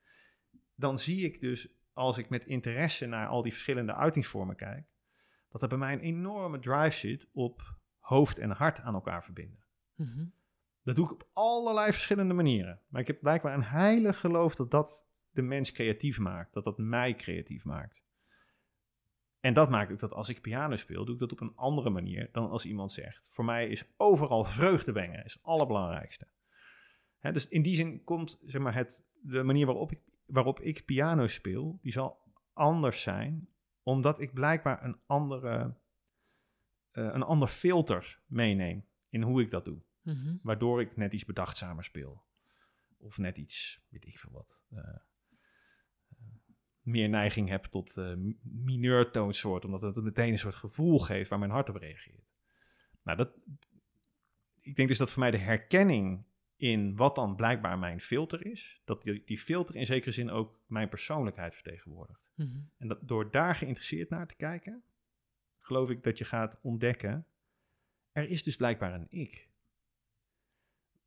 [0.75, 4.87] dan zie ik dus als ik met interesse naar al die verschillende uitingsvormen kijk,
[5.53, 9.63] dat er bij mij een enorme drive zit op hoofd en hart aan elkaar verbinden.
[9.95, 10.33] Mm
[10.83, 12.81] Dat doe ik op allerlei verschillende manieren.
[12.87, 16.53] Maar ik heb blijkbaar een heilig geloof dat dat de mens creatief maakt.
[16.53, 18.01] Dat dat mij creatief maakt.
[19.39, 21.89] En dat maakt ook dat als ik piano speel, doe ik dat op een andere
[21.89, 23.29] manier dan als iemand zegt.
[23.31, 26.27] Voor mij is overal vreugde brengen is het allerbelangrijkste.
[27.19, 31.27] Dus in die zin komt zeg maar, het, de manier waarop ik, waarop ik piano
[31.27, 32.17] speel, die zal
[32.53, 33.47] anders zijn,
[33.83, 35.75] omdat ik blijkbaar een, andere,
[36.91, 39.81] uh, een ander filter meeneem in hoe ik dat doe.
[40.01, 40.35] Mhm.
[40.41, 42.23] Waardoor ik net iets bedachtzamer speel.
[42.97, 44.63] Of net iets, weet ik veel wat.
[44.69, 44.97] Uh,
[46.79, 51.51] meer neiging heb tot uh, mineurtoonsoort, omdat het meteen een soort gevoel geeft waar mijn
[51.51, 52.31] hart op reageert.
[53.01, 53.29] Nou, dat,
[54.59, 56.25] ik denk dus dat voor mij de herkenning
[56.63, 60.59] in wat dan blijkbaar mijn filter is, dat die, die filter in zekere zin ook
[60.67, 62.31] mijn persoonlijkheid vertegenwoordigt.
[62.35, 62.59] Mhm.
[62.77, 64.83] En dat door daar geïnteresseerd naar te kijken,
[65.59, 67.27] geloof ik dat je gaat ontdekken,
[68.11, 69.49] er is dus blijkbaar een ik.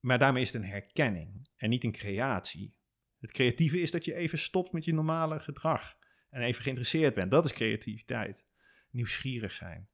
[0.01, 2.77] Maar daarmee is het een herkenning en niet een creatie.
[3.19, 5.97] Het creatieve is dat je even stopt met je normale gedrag
[6.31, 7.31] en even geïnteresseerd bent.
[7.31, 8.47] Dat is creativiteit.
[8.91, 9.89] Nieuwsgierig zijn.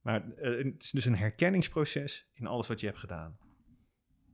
[0.00, 3.38] Maar uh, het is dus een herkenningsproces in alles wat je hebt gedaan.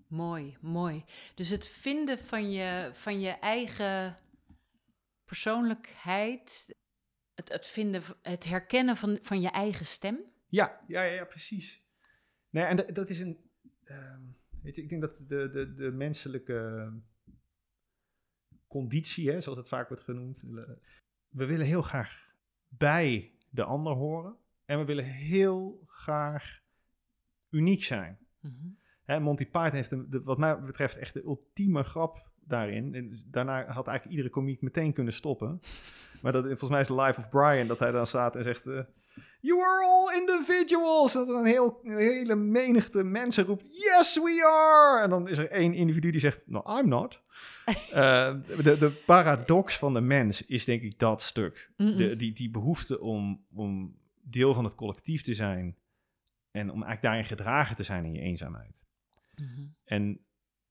[0.08, 1.04] Mooi, mooi.
[1.34, 4.18] Dus het vinden van je, van je eigen
[5.24, 6.76] persoonlijkheid,
[7.34, 10.18] het, het, vinden, het herkennen van, van je eigen stem?
[10.46, 11.82] Ja, ja, ja, precies.
[12.50, 13.50] Nee, en dat is een.
[13.84, 14.16] Uh,
[14.62, 16.92] weet je, ik denk dat de, de, de menselijke
[18.66, 20.42] conditie, hè, zoals het vaak wordt genoemd.
[21.28, 22.34] We willen heel graag
[22.68, 24.36] bij de ander horen.
[24.64, 26.62] En we willen heel graag
[27.48, 28.18] uniek zijn.
[28.40, 32.94] Mm hè, Monty Python heeft, de, wat mij betreft, echt de ultieme grap daarin.
[32.94, 35.60] En daarna had eigenlijk iedere komiek meteen kunnen stoppen.
[36.22, 38.66] Maar dat, volgens mij is de Life of Brian dat hij dan staat en zegt...
[38.66, 38.80] Uh,
[39.40, 41.12] You are all individuals.
[41.12, 45.02] Dat een, heel, een hele menigte mensen roept: Yes, we are.
[45.02, 47.22] En dan is er één individu die zegt: No, I'm not.
[47.66, 47.74] uh,
[48.64, 51.70] de, de paradox van de mens is denk ik dat stuk.
[51.76, 55.76] De, die, die behoefte om, om deel van het collectief te zijn.
[56.50, 58.78] En om eigenlijk daarin gedragen te zijn in je eenzaamheid.
[59.38, 60.20] Mm En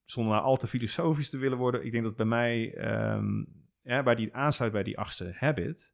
[0.06, 2.77] zonder nou al te filosofisch te willen worden, ik denk dat bij mij,
[3.13, 3.47] um,
[3.82, 5.91] ja, waar die aansluit bij die achtste habit,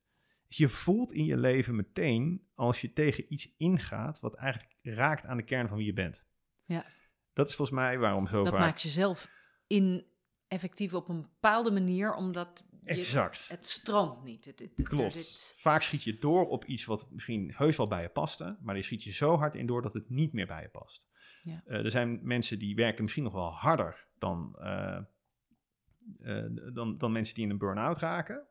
[0.47, 5.37] je voelt in je leven meteen als je tegen iets ingaat wat eigenlijk raakt aan
[5.37, 6.25] de kern van wie je bent.
[6.65, 6.85] Ja.
[7.33, 9.29] Dat is volgens mij waarom zo dat maakt jezelf
[9.67, 10.05] in
[10.47, 13.47] effectief op een bepaalde manier, omdat je, exact.
[13.47, 14.45] het stroomt niet.
[14.45, 15.55] Het, het, Klopt.
[15.57, 18.81] Vaak schiet je door op iets wat misschien heus wel bij je paste, maar je
[18.81, 21.07] schiet je zo hard in door dat het niet meer bij je past.
[21.43, 21.63] Ja.
[21.65, 24.99] Uh, er zijn mensen die werken misschien nog wel harder dan, uh,
[26.19, 28.47] uh, dan, dan mensen die in een burn-out raken.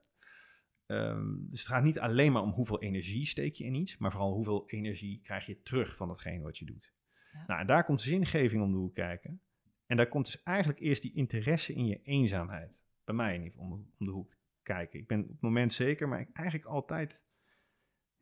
[0.87, 4.11] Um, dus het gaat niet alleen maar om hoeveel energie steek je in iets, maar
[4.11, 6.93] vooral hoeveel energie krijg je terug van datgene wat je doet.
[7.33, 7.45] Ja.
[7.47, 9.41] Nou, en daar komt zingeving om de hoek kijken.
[9.87, 12.85] En daar komt dus eigenlijk eerst die interesse in je eenzaamheid.
[13.05, 14.99] Bij mij in ieder geval om, om de hoek kijken.
[14.99, 17.23] Ik ben op het moment zeker, maar ik eigenlijk altijd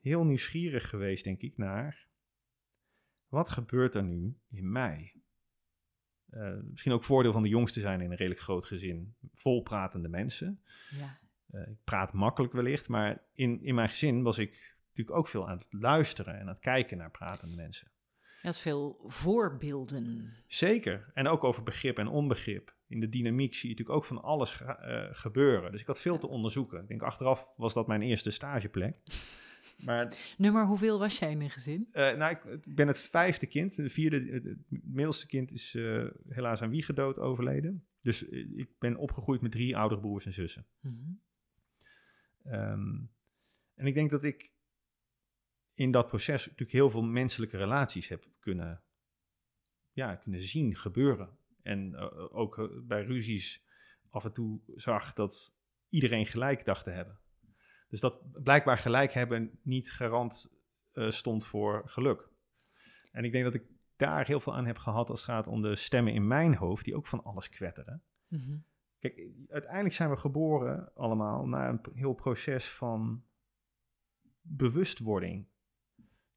[0.00, 2.08] heel nieuwsgierig geweest, denk ik, naar
[3.30, 5.14] wat gebeurt er nu in mij?
[6.30, 9.14] Uh, misschien ook voordeel van de jongste zijn in een redelijk groot gezin.
[9.32, 10.62] Volpratende mensen.
[10.90, 11.18] Ja.
[11.50, 15.48] Uh, ik praat makkelijk wellicht, maar in, in mijn gezin was ik natuurlijk ook veel
[15.48, 17.90] aan het luisteren en aan het kijken naar pratende mensen.
[18.40, 20.34] Je had veel voorbeelden.
[20.46, 21.10] Zeker.
[21.14, 22.74] En ook over begrip en onbegrip.
[22.86, 25.72] In de dynamiek zie je natuurlijk ook van alles eh, gebeuren.
[25.72, 26.80] Dus ik had veel te onderzoeken.
[26.80, 28.96] Ik denk achteraf was dat mijn eerste stageplek.
[29.84, 31.88] Maar Nummer hoeveel was jij in een gezin?
[31.92, 33.76] eh, nou, ik, ik ben het vijfde kind.
[33.76, 37.86] De vierde, het middelste kind is eh, helaas aan wiegedood overleden.
[38.00, 40.66] Dus eh, ik ben opgegroeid met drie oudere broers en zussen.
[40.80, 40.94] Mhm.
[42.42, 42.98] Ehm,
[43.74, 44.52] en ik denk dat ik
[45.74, 48.82] in dat proces natuurlijk heel veel menselijke relaties heb kunnen,
[49.92, 51.38] ja, kunnen zien gebeuren.
[51.62, 51.96] En
[52.30, 53.64] ook bij ruzies
[54.10, 55.56] af en toe zag dat
[55.88, 57.20] iedereen gelijk dacht te hebben.
[57.90, 60.52] Dus dat blijkbaar gelijk hebben niet garant
[60.92, 62.28] eh, stond voor geluk.
[63.12, 63.62] En ik denk dat ik
[63.96, 66.84] daar heel veel aan heb gehad als het gaat om de stemmen in mijn hoofd,
[66.84, 68.02] die ook van alles kwetteren.
[68.26, 68.56] Mhm.
[68.98, 73.24] Kijk, uiteindelijk zijn we geboren allemaal na een heel proces van
[74.40, 75.46] bewustwording.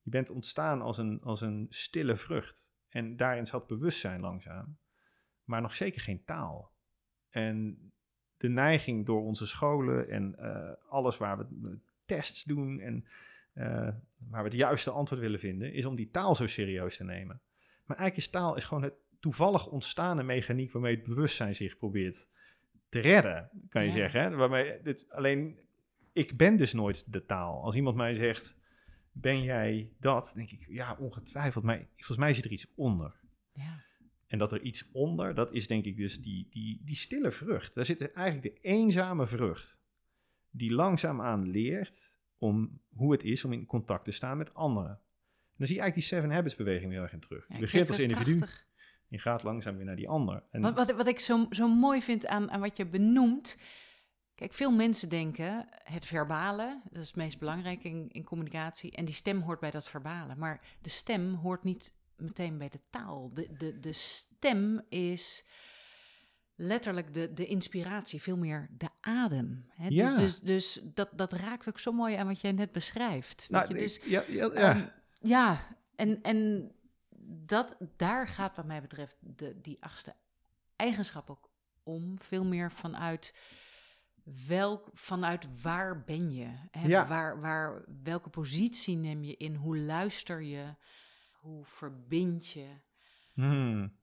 [0.01, 2.65] Je bent ontstaan als een, als een stille vrucht.
[2.89, 4.77] En daarin zat bewustzijn langzaam,
[5.43, 6.71] maar nog zeker geen taal.
[7.29, 7.77] En
[8.43, 13.05] de neiging door onze scholen en eh, alles waar we tests doen en
[13.53, 13.65] eh,
[14.29, 17.41] waar we het juiste antwoord willen vinden, is om die taal zo serieus te nemen.
[17.85, 22.29] Maar eigenlijk is taal is gewoon het toevallig ontstaande mechaniek waarmee het bewustzijn zich probeert
[22.89, 23.93] te redden, kan je Ja.
[23.93, 24.21] zeggen.
[24.21, 24.35] Hè?
[24.35, 25.59] Waarmee dit, alleen,
[26.13, 27.63] ik ben dus nooit de taal.
[27.63, 28.57] Als iemand mij zegt,
[29.11, 30.23] ben jij dat?
[30.25, 31.63] Dan denk ik, ja, ongetwijfeld.
[31.63, 33.15] Maar volgens mij zit er iets onder.
[33.53, 33.83] Ja.
[34.33, 37.75] En dat er iets onder, dat is denk ik dus die, die, die stille vrucht.
[37.75, 39.79] Daar zit eigenlijk de eenzame vrucht.
[40.49, 44.91] Die langzaamaan leert om hoe het is om in contact te staan met anderen.
[44.91, 47.45] En dan zie je eigenlijk die Seven Habits beweging heel erg in terug.
[47.47, 48.65] Ja, je als individu, prachtig.
[49.07, 50.43] je gaat langzaam weer naar die ander.
[50.51, 53.61] En, Wat, wat, wat ik zo, zo mooi vind aan, aan wat je benoemt.
[54.35, 58.91] Kijk, veel mensen denken het verbale, dat is het meest belangrijk in, in communicatie.
[58.91, 60.35] En die stem hoort bij dat verbale.
[60.35, 63.33] Maar de stem hoort niet meteen bij de taal.
[63.33, 65.47] De, de, de stem is
[66.55, 69.65] letterlijk de, de inspiratie, veel meer de adem.
[69.69, 69.87] Hè?
[69.89, 70.15] Dus- Ja.
[70.15, 73.47] Dus, dus, dat, dat raakt ook zo mooi aan wat jij net beschrijft.
[73.49, 73.73] nou, je?
[73.73, 74.51] Dus ja, ja, ja.
[74.53, 74.85] Ehm,
[75.19, 76.71] ja, en, en
[77.45, 80.15] dat, daar gaat wat mij betreft de, die achtste
[80.75, 81.49] eigenschap ook
[81.83, 82.15] om.
[82.19, 83.35] Veel meer vanuit,
[84.47, 86.47] welk, vanuit waar ben je?
[86.71, 86.87] Hè?
[86.87, 87.07] Ja.
[87.07, 89.55] Waar, waar, welke positie neem je in?
[89.55, 90.75] Hoe luister je?
[91.43, 92.67] Hoe verbind je?
[93.33, 93.97] Hmm.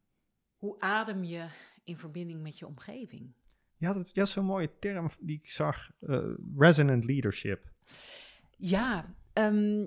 [0.57, 1.47] Hoe adem je
[1.85, 3.33] in verbinding met je omgeving?
[3.77, 7.73] Je had, het, je had zo'n mooie term die ik zag, eh, resonant leadership.
[8.57, 9.87] Ja, ehm,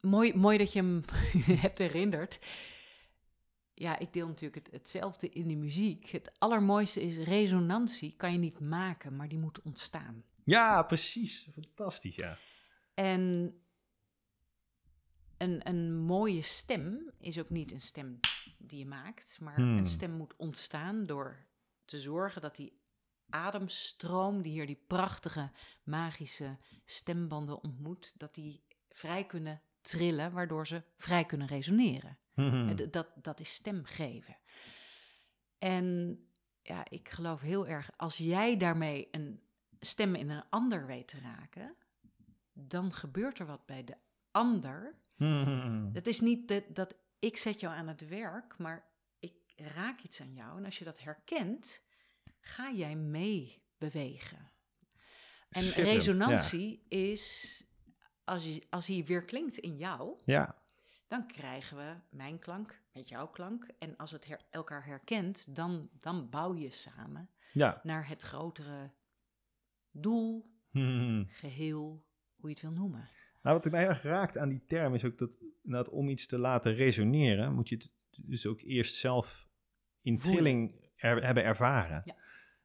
[0.00, 1.02] mooi, mooi dat je hem
[1.64, 2.46] hebt herinnerd.
[3.74, 6.08] Ja, ik deel natuurlijk het, hetzelfde in de muziek.
[6.08, 10.24] Het allermooiste is resonantie kan je niet maken, maar die moet ontstaan.
[10.44, 11.48] Ja, precies.
[11.52, 12.38] Fantastisch, ja.
[12.94, 13.52] En
[15.38, 18.20] een, een mooie stem is ook niet een stem
[18.58, 19.78] die je maakt, maar Hmm.
[19.78, 21.46] een stem moet ontstaan door
[21.84, 22.80] te zorgen dat die
[23.30, 25.50] ademstroom, die hier die prachtige
[25.84, 32.18] magische stembanden ontmoet, dat die vrij kunnen trillen, waardoor ze vrij kunnen resoneren.
[32.34, 32.76] Hmm.
[32.90, 34.36] Dat, dat is stem geven.
[35.58, 36.18] En
[36.62, 39.40] ja, ik geloof heel erg, als jij daarmee een
[39.80, 41.76] stem in een ander weet te raken,
[42.52, 43.96] dan gebeurt er wat bij de
[44.30, 44.98] ander.
[45.16, 45.90] Hmm.
[45.92, 48.88] Het is niet dat, dat ik zet jou aan het werk, maar
[49.18, 50.58] ik raak iets aan jou.
[50.58, 51.82] En als je dat herkent,
[52.40, 54.50] ga jij mee bewegen.
[55.48, 57.64] En Schitterend, resonantie is,
[58.24, 60.62] als, je, als hij weer klinkt in jou, Ja,
[61.06, 63.68] dan krijgen we mijn klank met jouw klank.
[63.78, 67.80] En als het her- elkaar herkent, dan, dan bouw je samen ja.
[67.82, 68.90] naar het grotere
[69.90, 71.26] doel, Hmm.
[71.30, 73.08] geheel, hoe je het wil noemen.
[73.48, 75.30] Nou, wat mij erg raakt aan die term is ook dat,
[75.62, 79.48] dat om iets te laten resoneren, moet je het dus ook eerst zelf
[80.02, 82.02] in trilling er- hebben ervaren.
[82.04, 82.16] Ja.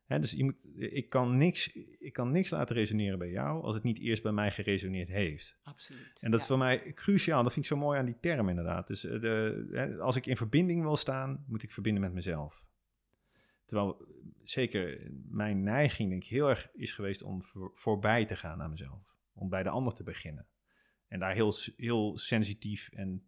[0.06, 3.76] Hè, dus je moet, ik, kan niks, ik kan niks laten resoneren bij jou als
[3.76, 5.58] het niet eerst bij mij geresoneerd heeft.
[5.64, 6.20] Absoluut.
[6.22, 7.44] En dat is voor mij cruciaal.
[7.44, 8.88] Dat vind ik zo mooi aan die term inderdaad.
[8.88, 12.64] Dus eh, de, als ik in verbinding wil staan, moet ik verbinden met mezelf.
[13.66, 14.08] Terwijl
[14.44, 18.70] zeker mijn neiging denk ik heel erg is geweest om voor- voorbij te gaan aan
[18.70, 19.16] mezelf.
[19.34, 20.48] Om bij de ander te beginnen.
[21.14, 23.24] En daar heel, heel sensitief en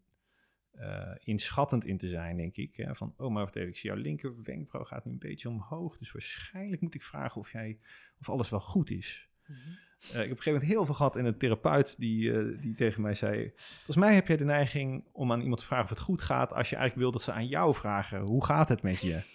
[0.72, 2.76] eh, inschattend in te zijn, denk ik.
[2.76, 2.96] Hè?
[2.96, 5.98] Van, oh, maar wacht even, ik zie jouw linker wenkbrauw gaat nu een beetje omhoog.
[5.98, 7.80] Dus waarschijnlijk moet ik vragen of, jij,
[8.20, 9.30] of alles wel goed is.
[9.46, 9.58] Mhm.
[9.58, 12.62] Eh, ik heb op een gegeven moment heel veel gehad in een therapeut die, eh,
[12.62, 13.54] die tegen mij zei...
[13.76, 16.54] Volgens mij heb jij de neiging om aan iemand te vragen of het goed gaat...
[16.54, 19.22] als je eigenlijk wil dat ze aan jou vragen, hoe gaat het met je?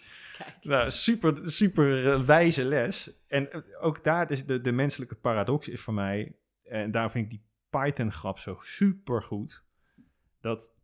[0.62, 3.10] Nou, super, super wijze les.
[3.26, 3.48] En
[3.80, 6.32] ook daar, dus de, de menselijke paradox is voor mij...
[6.62, 9.64] en daar vind ik die Python-grap zo super goed.
[10.40, 10.74] Dat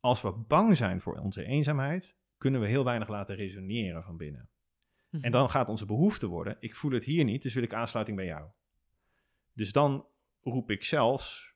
[0.00, 4.48] als we bang zijn voor onze eenzaamheid, kunnen we heel weinig laten resoneren van binnen.
[5.10, 5.24] Mhm.
[5.24, 8.16] En dan gaat onze behoefte worden, ik voel het hier niet, dus wil ik aansluiting
[8.16, 8.48] bij jou.
[9.52, 10.06] Dus dan
[10.42, 11.54] roep ik zelfs,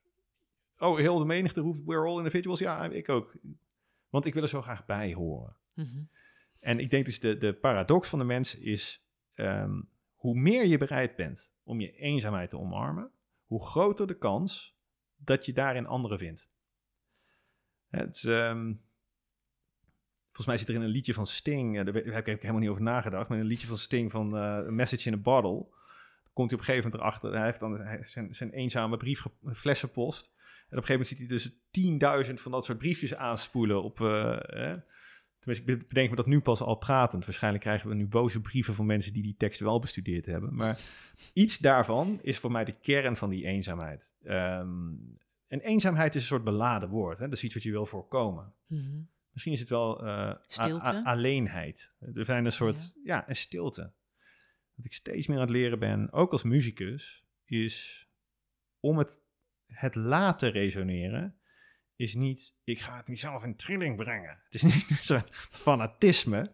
[0.78, 2.58] oh, heel de menigte roept, we're all individuals.
[2.58, 3.36] Ja, ik ook.
[4.08, 5.56] Want ik wil er zo graag bij horen.
[5.74, 6.02] Mhm.
[6.60, 9.80] En ik denk dus de, de paradox van de mens is, ehm,
[10.14, 13.10] hoe meer je bereid bent om je eenzaamheid te omarmen,
[13.50, 14.78] hoe groter de kans
[15.16, 16.52] dat je daarin anderen vindt.
[17.88, 18.74] Het ehm,
[20.24, 22.70] volgens mij zit er in een liedje van Sting, eh, daar heb ik helemaal niet
[22.70, 25.66] over nagedacht, maar in een liedje van Sting van A Message in a Bottle,
[26.32, 30.26] komt hij op een gegeven moment erachter, hij heeft dan zijn, zijn eenzame brief flessenpost.
[30.68, 34.00] En op een gegeven moment ziet hij dus 10.000 van dat soort briefjes aanspoelen op...
[34.00, 34.72] eh,
[35.40, 37.24] Tenminste, ik bedenk me dat nu pas al pratend.
[37.24, 40.55] Waarschijnlijk krijgen we nu boze brieven van mensen die die teksten wel bestudeerd hebben.
[40.55, 40.81] Maar
[41.33, 44.14] iets daarvan is voor mij de kern van die eenzaamheid.
[44.22, 44.92] Ehm,
[45.46, 47.18] en eenzaamheid is een soort beladen woord.
[47.18, 47.24] Hè?
[47.24, 48.55] Dat is iets wat je wil voorkomen.
[48.66, 49.00] Mhm.
[49.31, 51.05] Misschien is het wel eh, Stilte?
[51.05, 51.94] alleenheid.
[52.14, 53.29] Er zijn een soort, ja.
[53.29, 53.92] een stilte.
[54.74, 58.07] Wat ik steeds meer aan het leren ben, ook als muzikus, is
[58.81, 59.20] om het,
[59.66, 61.39] het laten resoneren,
[62.00, 64.38] is niet, ik ga het niet zelf in trilling brengen.
[64.44, 66.52] Het is niet een soort fanatisme,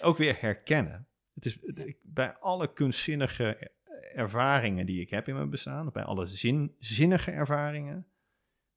[0.00, 1.08] ook weer herkennen.
[1.34, 1.58] Het is
[2.02, 3.70] bij alle kunstzinnige
[4.14, 8.06] ervaringen die ik heb in mijn bestaan, bij alle zin, zinnige ervaringen,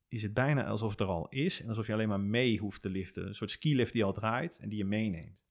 [0.08, 2.82] is het bijna alsof het er al is en alsof je alleen maar mee hoeft
[2.82, 3.26] te liften.
[3.26, 5.44] Een soort skilift die al draait en die je meeneemt.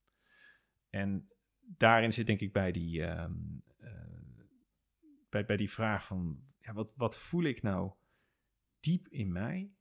[0.90, 3.34] En daarin zit denk ik bij die, ehm,
[3.78, 3.92] eh,
[5.30, 7.92] bij, bij die vraag van, ja, wat, wat voel ik nou
[8.80, 9.72] diep in mij,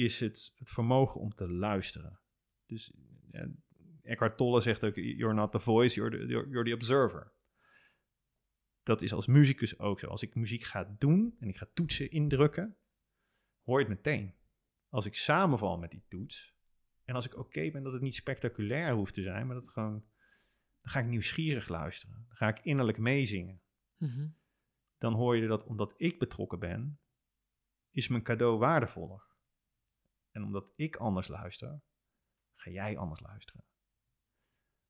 [0.00, 2.20] is het, het vermogen om te luisteren.
[2.66, 2.92] Dus
[3.30, 3.46] eh,
[4.02, 7.32] Eckhart Tolle zegt ook, you're not the voice, you're the, you're, you're the observer.
[8.82, 10.06] Dat is als muzikus ook zo.
[10.06, 12.76] Als ik muziek ga doen en ik ga toetsen indrukken,
[13.62, 14.34] hoor je het meteen.
[14.88, 16.54] Als ik samenval met die toets
[17.04, 20.04] en als ik oké ben dat het niet spectaculair hoeft te zijn, maar dat gewoon,
[20.80, 22.24] dan ga ik nieuwsgierig luisteren.
[22.26, 23.62] Dan ga ik innerlijk meezingen.
[23.96, 24.28] Mhm.
[24.98, 27.00] Dan hoor je dat omdat ik betrokken ben,
[27.90, 29.29] is mijn cadeau waardevoller.
[30.30, 31.82] En omdat ik anders luister,
[32.54, 33.64] ga jij anders luisteren.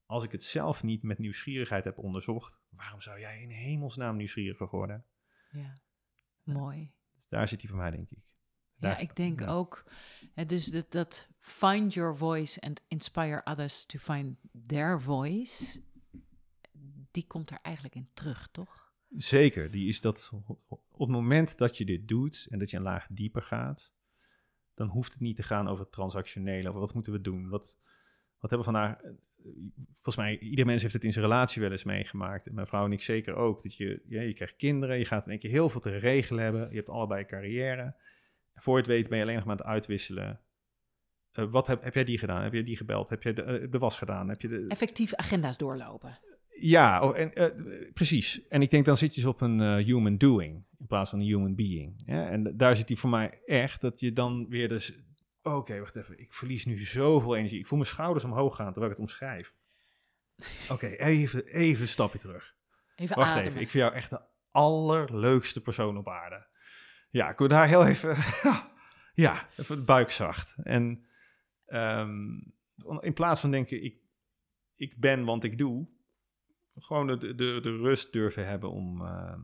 [0.07, 4.71] Als ik het zelf niet met nieuwsgierigheid heb onderzocht, waarom zou jij in hemelsnaam nieuwsgierig
[4.71, 5.07] worden?
[5.51, 5.73] Ja,
[6.43, 6.93] mooi.
[7.15, 8.29] Dus daar zit hij voor mij, denk ik.
[8.77, 9.47] Ja, ik denk ja.
[9.47, 9.85] ook.
[10.47, 15.83] Dus dat, dat find your voice and inspire others to find their voice.
[17.11, 18.93] Die komt er eigenlijk in terug, toch?
[19.09, 22.83] Zeker, die is dat op het moment dat je dit doet en dat je een
[22.83, 23.93] laag dieper gaat,
[24.81, 27.77] dan hoeft het niet te gaan over transactionele, over wat moeten we doen, wat,
[28.39, 29.01] wat hebben we vandaag.
[29.03, 29.11] eh,
[29.93, 32.53] Volgens mij, ieder mens heeft het in zijn relatie wel eens meegemaakt.
[32.53, 33.63] Mijn vrouw en ik zeker ook.
[33.63, 36.71] Dat je, je krijgt kinderen, je gaat in één keer heel veel te regelen hebben.
[36.71, 37.83] Je hebt allebei carrière.
[38.53, 40.41] En voor het weet ben je alleen nog maar aan het uitwisselen.
[41.33, 42.43] Eh, wat heb, heb jij die gedaan?
[42.43, 43.11] Heb jij die gebeld?
[43.11, 44.29] Heb je de, eh, de was gedaan?
[44.29, 46.19] Heb je de, Effectief agenda's doorlopen.
[46.61, 48.49] Ja, oh, en, eh, precies.
[48.49, 51.19] En ik denk dan zit je dus op een eh, human doing in plaats van
[51.19, 52.03] een human being.
[52.07, 54.93] En daar zit die voor mij echt dat je dan weer dus...
[55.43, 56.19] Oké, wacht even.
[56.19, 57.59] Ik verlies nu zoveel energie.
[57.59, 59.55] Ik voel mijn schouders omhoog gaan terwijl ik het omschrijf.
[60.71, 62.55] Oké, even, even een stapje terug.
[62.97, 63.49] Even Wacht ademen.
[63.49, 63.61] even.
[63.61, 64.21] Ik vind jou echt de
[64.51, 66.47] allerleukste persoon op aarde.
[67.11, 68.17] Ja, ik wil daar heel even...
[69.25, 70.57] ja, even het buik zacht.
[70.63, 71.07] En
[71.67, 72.29] ehm,
[73.01, 73.99] in plaats van denken, ik,
[74.77, 75.89] ik ben want ik doe
[76.75, 79.41] gewoon de, de, de rust durven hebben om ehm,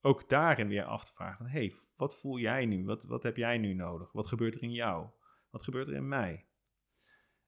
[0.00, 2.84] ook daarin weer af te vragen van, hey, wat voel jij nu?
[2.84, 4.12] Wat, wat heb jij nu nodig?
[4.12, 5.10] Wat gebeurt er in jou?
[5.50, 6.46] Wat gebeurt er in mij?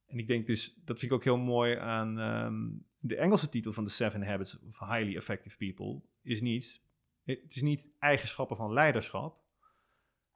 [0.06, 3.72] En ik denk dus, dat vind ik ook heel mooi aan ehm, de Engelse titel
[3.72, 6.84] van The Seven Habits of Highly Effective People, is niet,
[7.22, 9.42] het is niet eigenschappen van leiderschap,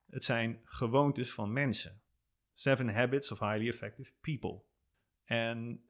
[0.07, 2.03] het zijn gewoontes van mensen.
[2.55, 4.63] Seven Habits of Highly Effective People.
[5.25, 5.89] En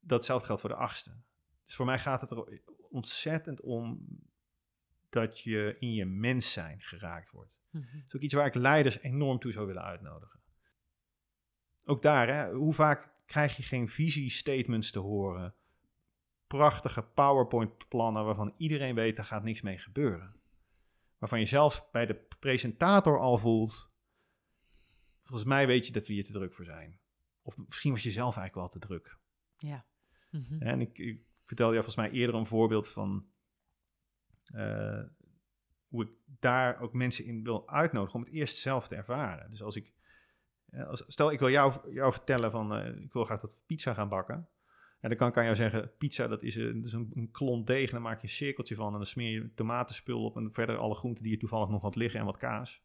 [0.00, 1.22] datzelfde geldt voor de achtste.
[1.68, 4.06] Dus voor mij gaat het er ontzettend om
[5.08, 7.58] dat je in je mens zijn geraakt wordt.
[7.70, 7.82] Mhm.
[7.82, 10.40] Dat is ook iets waar ik leiders enorm toe zou willen uitnodigen.
[11.84, 15.54] Ook daar, hè, hoe vaak krijg je geen visiestatements te horen?
[16.46, 20.34] Prachtige PowerPoint-plannen waarvan iedereen weet, daar gaat niks mee gebeuren.
[21.18, 23.92] Waarvan je zelfs bij de presentator al voelt,
[25.22, 27.00] volgens mij weet je dat we hier te druk voor zijn.
[27.42, 29.18] Of misschien was je zelf eigenlijk wel te druk.
[29.56, 29.86] Ja.
[30.30, 30.62] Mhm.
[30.62, 33.26] En ik, ik vertelde jou volgens mij eerder een voorbeeld van
[34.54, 35.02] eh,
[35.88, 39.50] hoe ik daar ook mensen in wil uitnodigen om het eerst zelf te ervaren.
[39.50, 39.92] Dus als ik,
[40.70, 43.58] eh, als, stel ik wil jou, jou vertellen van, eh, ik wil graag dat we
[43.66, 44.48] pizza gaan bakken.
[45.00, 47.88] En dan kan ik aan jou zeggen, pizza dat is, een, dat een, klont deeg,
[47.88, 50.76] en dan maak je een cirkeltje van en dan smeer je tomatenspul op en verder
[50.76, 52.82] alle groenten die je toevallig nog had liggen en wat kaas.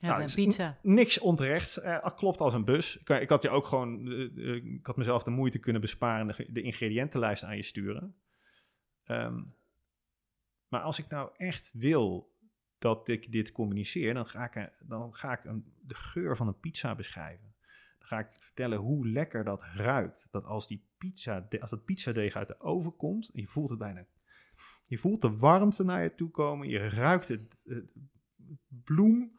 [0.00, 0.78] Ja, Nou, het pizza.
[0.82, 2.98] Niks onterecht, eh, klopt als een bus.
[2.98, 6.26] Ik, ik had je ook gewoon, eh, eh, ik had mezelf de moeite kunnen besparen
[6.26, 8.14] de, de ingrediëntenlijst aan je sturen.
[9.04, 9.42] Ehm,
[10.68, 12.34] maar als ik nou echt wil
[12.78, 16.60] dat ik dit communiceer, dan ga ik, dan ga ik een, de geur van een
[16.60, 17.54] pizza beschrijven.
[17.98, 20.28] Dan ga ik vertellen hoe lekker dat ruikt.
[20.30, 23.78] Dat als, die pizza, als dat pizzadeeg uit de oven komt, en je voelt het
[23.78, 24.06] bijna,
[24.86, 27.76] je voelt de warmte naar je toe komen, je ruikt het, eh,
[28.84, 29.32] bloem,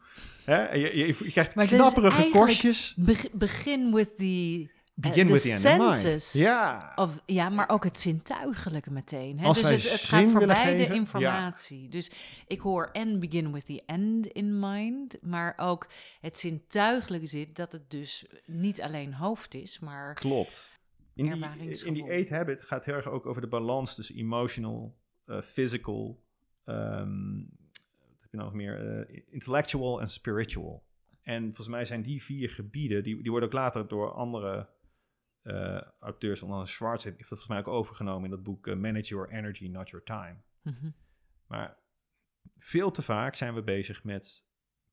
[0.45, 0.71] hè?
[0.71, 2.93] Je, je, je krijgt Maar knapperige korstjes.
[2.97, 6.31] Beg- begin with the, eh, Begin with the senses.
[6.31, 6.91] Ja.
[6.95, 9.39] Of, ja, maar ook het zintuigelijke meteen.
[9.39, 9.45] Hè?
[9.45, 10.93] Als Dus wij het, het zin gaat voorbij de ja.
[10.93, 11.89] informatie.
[11.89, 12.11] Dus
[12.47, 15.87] ik hoor en begin with the end in mind, maar ook
[16.21, 20.75] het zintuigelijke zit dat het dus niet alleen hoofd is, maar Klopt.
[21.15, 21.25] In
[21.59, 25.41] die, in die Eight Habit gaat heel erg ook over de balans tussen emotional, eh,
[25.41, 26.23] physical,
[26.63, 27.39] ehm,
[28.31, 30.85] heb je nog meer, eh, intellectual en spiritual.
[31.21, 34.69] En volgens mij zijn die vier gebieden, die, die worden ook later door andere
[35.41, 38.75] eh, auteurs, onder andere Schwartz, heeft dat volgens mij ook overgenomen in dat boek eh,
[38.75, 40.35] Manage Your Energy, Not Your Time.
[40.61, 40.89] Mhm.
[41.47, 41.77] Maar
[42.57, 44.45] veel te vaak zijn we bezig met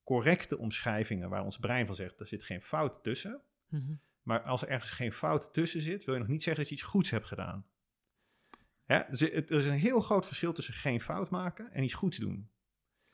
[0.05, 3.41] correcte omschrijvingen waar ons brein van zegt, er zit geen fout tussen.
[3.69, 3.95] Mhm.
[4.23, 6.79] Maar als er ergens geen fout tussen zit, wil je nog niet zeggen dat je
[6.79, 7.67] iets goeds hebt gedaan.
[8.85, 9.03] Hè?
[9.09, 12.51] Dus er is een heel groot verschil tussen geen fout maken en iets goeds doen.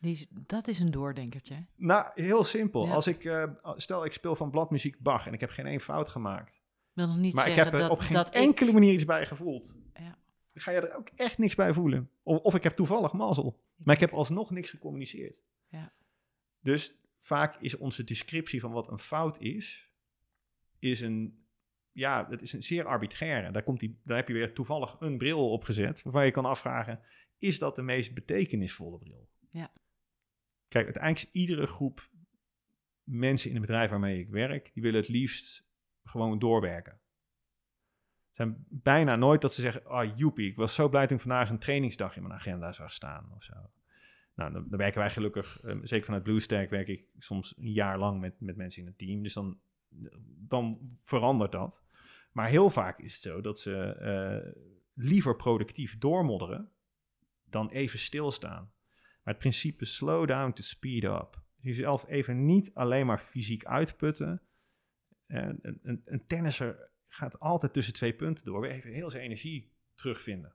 [0.01, 1.67] Die is- dat is een doordenkertje.
[1.77, 2.87] Nou, heel simpel.
[2.87, 2.93] Ja.
[2.93, 3.45] Als ik, eh,
[3.77, 6.55] stel ik speel van bladmuziek Bach en ik heb geen één fout gemaakt.
[6.55, 8.35] Ik wil nog niet Maar ik zeggen heb er dat, op geen dat ik...
[8.35, 9.77] enkele manier iets bij gevoeld.
[9.95, 10.19] Ja.
[10.55, 12.11] Ga je er ook echt niks bij voelen.
[12.23, 13.61] Of, of ik heb toevallig mazzel.
[13.77, 15.43] Maar ik heb alsnog niks gecommuniceerd.
[15.69, 15.93] Ja.
[16.61, 19.91] Dus vaak is onze descriptie van wat een fout is,
[20.79, 21.45] is een,
[21.93, 23.51] ja, het is een zeer arbitraire.
[23.51, 26.45] Daar, komt die, daar heb je weer toevallig een bril op gezet, waarvan je kan
[26.45, 27.01] afvragen,
[27.39, 29.29] is dat de meest betekenisvolle bril?
[30.71, 32.09] Kijk, uiteindelijk is iedere groep
[33.05, 35.69] mensen in het bedrijf waarmee ik werk, die willen het liefst
[36.05, 36.93] gewoon doorwerken.
[36.93, 41.23] Het zijn bijna nooit dat ze zeggen, ah joepie, ik was zo blij toen ik
[41.23, 43.55] vandaag een trainingsdag in mijn agenda zag staan of zo.
[44.35, 48.21] Nou, dan, werken wij gelukkig, eh, zeker vanuit BlueStack werk ik soms een jaar lang
[48.21, 49.23] met, met mensen in het team.
[49.23, 49.59] Dus dan,
[50.49, 51.83] dan verandert dat.
[52.33, 54.63] Maar heel vaak is het zo dat ze eh,
[54.95, 56.71] liever productief doormodderen
[57.45, 58.73] dan even stilstaan.
[59.23, 61.43] Maar het principe slow down to speed up.
[61.57, 64.43] Dus jezelf even niet alleen maar fysiek uitputten.
[65.27, 68.61] Eh, een, een, een tennisser gaat altijd tussen twee punten door.
[68.61, 70.53] Weer even heel zijn energie terugvinden.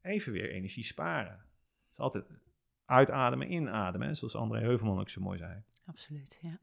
[0.00, 1.32] Even weer energie sparen.
[1.32, 2.24] Het is altijd
[2.84, 4.08] uitademen, inademen.
[4.08, 5.62] hè, Zoals André Heuvelman ook zo mooi zei.
[5.86, 6.58] Absoluut, ja.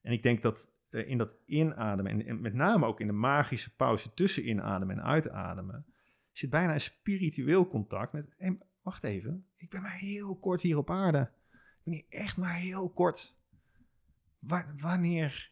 [0.00, 3.12] En ik denk dat eh, in dat inademen, en, en met name ook in de
[3.12, 5.86] magische pauze tussen inademen en uitademen,
[6.32, 8.34] zit bijna een spiritueel contact met,
[8.86, 11.30] wacht even, ik ben maar heel kort hier op aarde.
[11.50, 13.36] Ik ben hier echt maar heel kort.
[14.38, 15.50] Wa- wanneer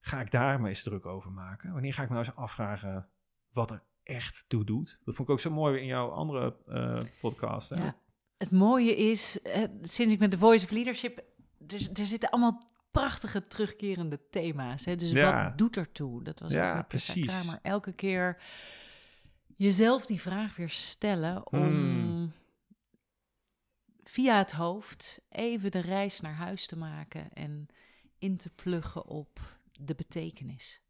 [0.00, 1.72] ga ik daar me eens druk over maken?
[1.72, 3.08] Wanneer ga ik me nou eens afvragen
[3.52, 4.98] wat er echt toe doet?
[5.04, 7.70] Dat vond ik ook zo mooi in jouw andere eh, podcast.
[7.70, 7.76] Hè?
[7.84, 7.96] Ja.
[8.36, 11.24] Het mooie is, eh, sinds ik met de Voice of Leadership,
[11.68, 14.84] er, er zitten allemaal prachtige terugkerende thema's.
[14.84, 14.96] Hè?
[14.96, 15.44] Dus Ja.
[15.48, 16.22] wat doet ertoe?
[16.22, 17.26] Dat was Ja, ook met precies.
[17.26, 17.58] Kramer.
[17.62, 18.40] Elke keer
[19.56, 22.32] jezelf die vraag weer stellen om Hmm.
[24.04, 27.66] via het hoofd even de reis naar huis te maken en
[28.18, 29.40] in te pluggen op
[29.80, 30.80] de betekenis.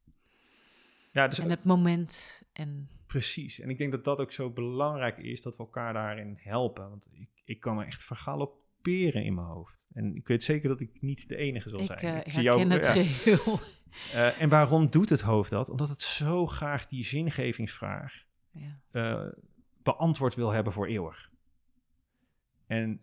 [1.13, 3.61] Ja, dus en het moment en Precies.
[3.61, 6.91] En ik denk dat dat ook zo belangrijk is, dat we elkaar daarin helpen.
[6.91, 9.91] Want ik, ik kan me echt vergalopperen in mijn hoofd.
[9.95, 11.99] En ik weet zeker dat ik niet de enige zal ik zijn.
[11.99, 12.93] eh, zie herken jou- het ja.
[13.03, 13.61] geheel.
[14.13, 15.69] Eh, en waarom doet het hoofd dat?
[15.69, 18.25] Omdat het zo graag die zingevingsvraag
[18.59, 18.81] ja.
[18.91, 19.33] eh,
[19.83, 21.31] beantwoord wil hebben voor eeuwig.
[22.67, 23.01] En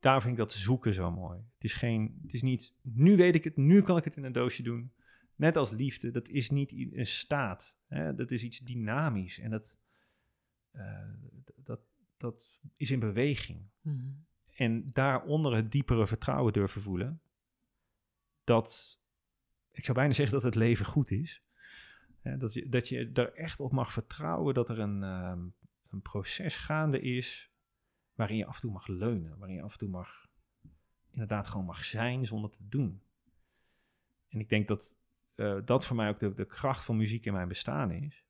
[0.00, 1.38] daar vind ik dat zoeken zo mooi.
[1.38, 4.24] Het is, geen, het is niet, nu weet ik het, nu kan ik het in
[4.24, 4.92] een doosje doen.
[5.34, 7.80] Net als liefde, dat is niet een staat.
[7.86, 8.14] Hè?
[8.14, 9.38] Dat is iets dynamisch.
[9.38, 9.76] En dat,
[10.70, 11.08] eh,
[11.56, 11.80] dat,
[12.16, 13.70] dat is in beweging.
[13.80, 14.10] Mhm.
[14.50, 17.20] En daaronder het diepere vertrouwen durven voelen.
[18.44, 18.98] Dat,
[19.70, 21.42] ik zou bijna zeggen dat het leven goed is.
[22.22, 25.46] Hè, dat, je, dat je er echt op mag vertrouwen dat er een, ehm,
[25.90, 27.50] een proces gaande is.
[28.14, 29.38] waarin je af en toe mag leunen.
[29.38, 30.28] Waarin je af en toe mag,
[31.10, 33.02] inderdaad gewoon mag zijn zonder te doen.
[34.28, 34.94] En ik denk dat
[35.34, 38.24] eh, dat voor mij ook de, de kracht van muziek in mijn bestaan is.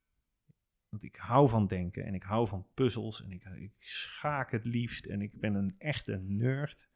[0.88, 4.64] Want ik hou van denken en ik hou van puzzels en ik, ik schaak het
[4.64, 6.88] liefst en ik ben een echte nerd.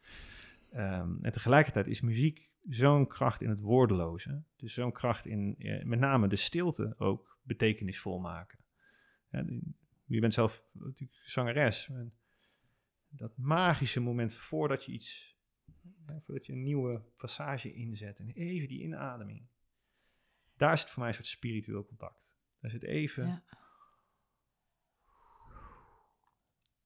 [0.71, 4.43] Ehm, en tegelijkertijd is muziek zo'n kracht in het woordeloze.
[4.57, 8.59] Dus zo'n kracht in eh, met name de stilte ook betekenisvol maken.
[9.31, 9.45] Ja,
[10.05, 11.89] je bent zelf natuurlijk zangeres.
[11.89, 12.15] En
[13.09, 15.37] dat magische moment voordat je iets,
[16.07, 19.47] ja, voordat je een nieuwe passage inzet en even die inademing.
[20.57, 22.27] Daar zit voor mij een soort spiritueel contact.
[22.61, 23.27] Daar zit even.
[23.27, 23.45] Ja.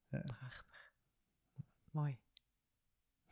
[0.08, 0.20] Ja.
[0.20, 0.92] Prachtig.
[1.90, 2.18] Mooi.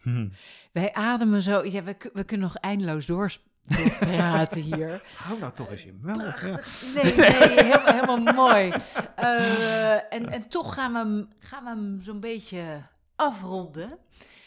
[0.03, 0.29] Hm.
[0.73, 1.65] Wij ademen zo.
[1.65, 5.03] Ja, we, we kunnen nog eindeloos doors- doorpraten hier.
[5.25, 5.83] Hou nou toch eens.
[5.83, 6.13] Ja.
[6.13, 6.83] Prachtig.
[6.95, 8.73] Nee, nee, helemaal, helemaal mooi.
[9.17, 12.83] Eh, en, en toch gaan we hem, gaan we hem zo'n beetje
[13.17, 13.99] afronden.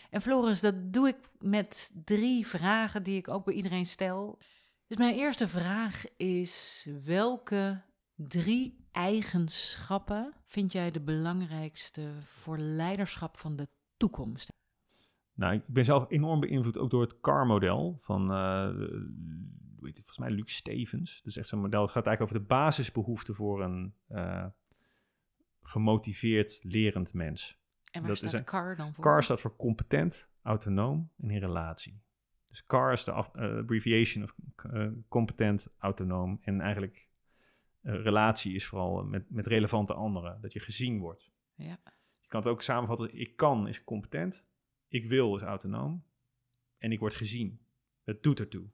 [0.09, 4.39] En Floris, dat doe ik met drie vragen die ik ook bij iedereen stel.
[4.87, 7.81] Dus mijn eerste vraag is: welke
[8.15, 14.49] drie eigenschappen vind jij de belangrijkste voor leiderschap van de toekomst?
[15.41, 18.69] Nou, ik ben zelf enorm beïnvloed ook door het CAR-model van, eh,
[19.75, 21.21] hoe heet het, volgens mij Luc Stevens.
[21.21, 24.45] Dus echt zo'n model, het gaat eigenlijk over de basisbehoeften voor een eh,
[25.61, 27.59] gemotiveerd lerend mens.
[27.91, 29.03] En waar Dat staat CAR dan voor?
[29.03, 32.01] CAR staat voor competent, autonoom en in relatie.
[32.47, 34.35] Dus CAR is de af- eh, abbreviation of
[35.07, 37.07] competent, autonoom en eigenlijk
[37.81, 41.31] relatie is vooral met, met relevante anderen, dat je gezien wordt.
[41.55, 41.79] Ja.
[42.19, 44.49] Je kan het ook samenvatten, ik kan is competent,
[44.91, 46.05] ik wil is autonoom
[46.77, 47.65] en ik word gezien.
[48.03, 48.69] Het doet ertoe.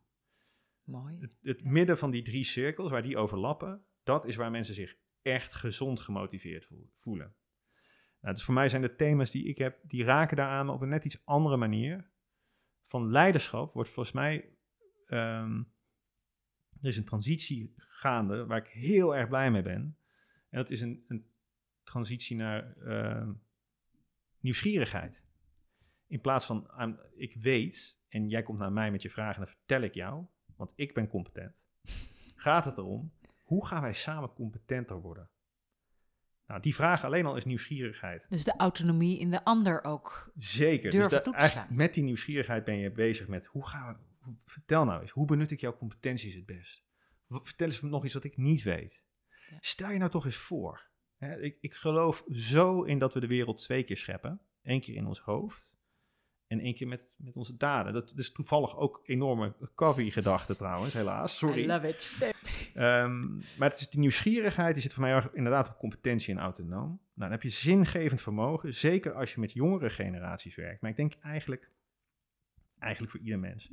[0.84, 1.18] Mooi.
[1.20, 4.97] Het, het midden van die drie cirkels, waar die overlappen, dat is waar mensen zich
[5.22, 7.36] echt gezond gemotiveerd voel- voelen.
[8.22, 10.82] Nou, dus voor mij zijn de thema's die ik heb, die raken daaraan maar op
[10.82, 12.11] een net iets andere manier.
[12.86, 14.57] Van leiderschap wordt volgens mij,
[15.05, 15.63] ehm,
[16.82, 19.97] er is een transitie gaande waar ik heel erg blij mee ben.
[20.49, 21.30] En dat is een, een
[21.84, 23.34] transitie naar ehm,
[24.39, 25.26] nieuwsgierigheid.
[26.07, 26.69] In plaats van,
[27.15, 30.25] ik weet en jij komt naar mij met je vragen en dan vertel ik jou,
[30.55, 31.55] want ik ben competent.
[32.35, 35.29] Gaat het erom, hoe gaan wij samen competenter worden?
[36.47, 38.25] Nou, die vraag alleen al is nieuwsgierigheid.
[38.29, 40.31] Dus de autonomie in de ander ook.
[40.35, 40.91] Zeker.
[40.91, 41.67] Durven dus da- toe te staan.
[41.69, 44.31] met die nieuwsgierigheid ben je bezig met hoe gaan we.
[44.45, 46.85] vertel nou eens, hoe benut ik jouw competenties het best?
[47.27, 49.03] Vertel eens nog iets wat ik niet weet.
[49.49, 49.57] Ja.
[49.59, 50.89] Stel je nou toch eens voor.
[51.17, 54.41] Hè, ik, ik geloof zo in dat we de wereld twee keer scheppen.
[54.63, 55.76] Eén keer in ons hoofd
[56.47, 57.93] en één keer met, met onze daden.
[57.93, 61.37] Dat is toevallig ook enorme coffee-gedachte trouwens, helaas.
[61.37, 61.63] Sorry.
[61.63, 62.15] I love it.
[62.73, 66.39] Ehm, maar het is die nieuwsgierigheid, die zit voor mij erg inderdaad op competentie en
[66.39, 66.87] autonoom.
[66.87, 70.81] Nou, dan heb je zingevend vermogen, zeker als je met jongere generaties werkt.
[70.81, 71.71] Maar ik denk eigenlijk,
[72.79, 73.71] eigenlijk voor ieder mens.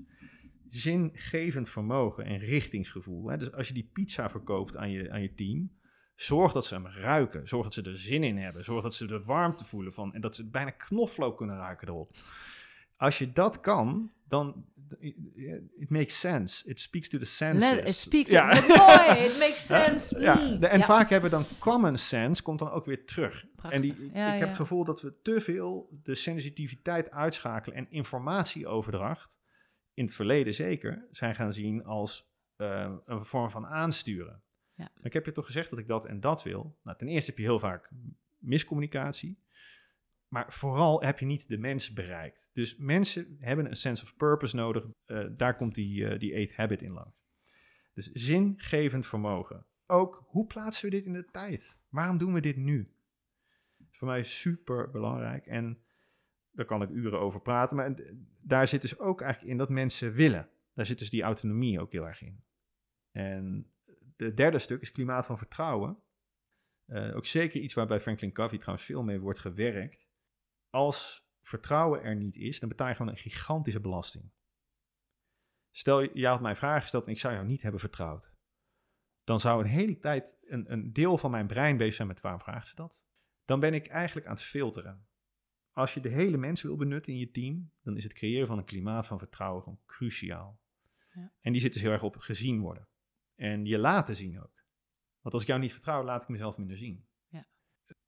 [0.71, 3.29] Zingevend vermogen en richtingsgevoel.
[3.29, 3.37] Hè?
[3.37, 5.71] Dus als je die pizza verkoopt aan je, aan je team,
[6.15, 7.49] zorg dat ze hem ruiken.
[7.49, 8.65] Zorg dat ze er zin in hebben.
[8.65, 12.09] Zorg dat ze de warmte voelen van en dat ze bijna knoflook kunnen ruiken erop.
[12.97, 14.65] Als je dat kan, dan
[15.79, 16.69] it makes sense.
[16.69, 17.71] It speaks to the senses.
[17.71, 18.27] Let it speak.
[18.27, 18.47] Ja.
[18.47, 19.25] Mooi.
[19.25, 20.21] It makes sense.
[20.21, 20.63] Ja, Mm.
[20.63, 20.85] en Ja.
[20.85, 23.47] vaak hebben we dan common sense, komt dan ook weer terug.
[23.57, 23.73] Prachtig.
[23.73, 29.37] En die, ik, heb het gevoel dat we te veel de sensitiviteit uitschakelen en informatieoverdracht,
[29.95, 34.43] in het verleden zeker, zijn gaan zien als eh, een vorm van aansturen.
[34.75, 34.89] Ja.
[35.03, 36.79] Ik heb je toch gezegd dat ik dat en dat wil.
[36.83, 37.91] Nou, ten eerste heb je heel vaak
[38.39, 39.39] miscommunicatie.
[40.35, 42.51] Maar vooral heb je niet de mens bereikt.
[42.53, 44.85] Dus mensen hebben een sense of purpose nodig.
[45.05, 47.25] Eh, daar komt die, eh, die eight habit in langs.
[47.93, 49.67] Dus zingevend vermogen.
[49.87, 51.79] Ook, hoe plaatsen we dit in de tijd?
[51.89, 52.95] Waarom doen we dit nu?
[53.91, 55.47] Voor mij super belangrijk.
[55.47, 55.79] En
[56.51, 57.77] daar kan ik uren over praten.
[57.77, 57.95] Maar
[58.41, 60.49] daar zit dus ook eigenlijk in dat mensen willen.
[60.73, 62.45] Daar zit dus die autonomie ook heel erg in.
[63.11, 63.73] En
[64.17, 65.99] de derde stuk is klimaat van vertrouwen.
[66.85, 70.04] Eh, ook zeker iets waar bij Franklin Covey trouwens veel mee wordt gewerkt.
[70.75, 74.33] Als vertrouwen er niet is, dan betaal je gewoon een gigantische belasting.
[75.71, 78.33] Stel, je je had mij vragen gesteld en ik zou jou niet hebben vertrouwd.
[79.25, 82.41] Dan zou een hele tijd een, een deel van mijn brein bezig zijn met waarom
[82.41, 83.05] vraagt ze dat?
[83.45, 85.07] Dan ben ik eigenlijk aan het filteren.
[85.73, 88.59] Als je de hele mens wil benutten in je team, dan is het creëren van
[88.59, 90.61] een klimaat van vertrouwen gewoon cruciaal.
[91.13, 91.33] Ja.
[91.41, 92.89] En die zit dus heel erg op gezien worden.
[93.35, 94.65] En je laten zien ook.
[95.21, 97.09] Want als ik jou niet vertrouw, laat ik mezelf minder zien.
[97.29, 97.49] Ja.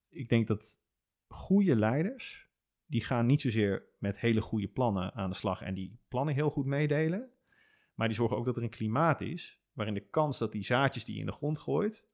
[0.08, 0.84] Ik denk dat
[1.28, 2.45] goede leiders,
[2.86, 6.50] die gaan niet zozeer met hele goede plannen aan de slag en die plannen heel
[6.50, 7.30] goed meedelen.
[7.94, 11.04] Maar die zorgen ook dat er een klimaat is waarin de kans dat die zaadjes
[11.04, 12.04] die je in de grond gooit,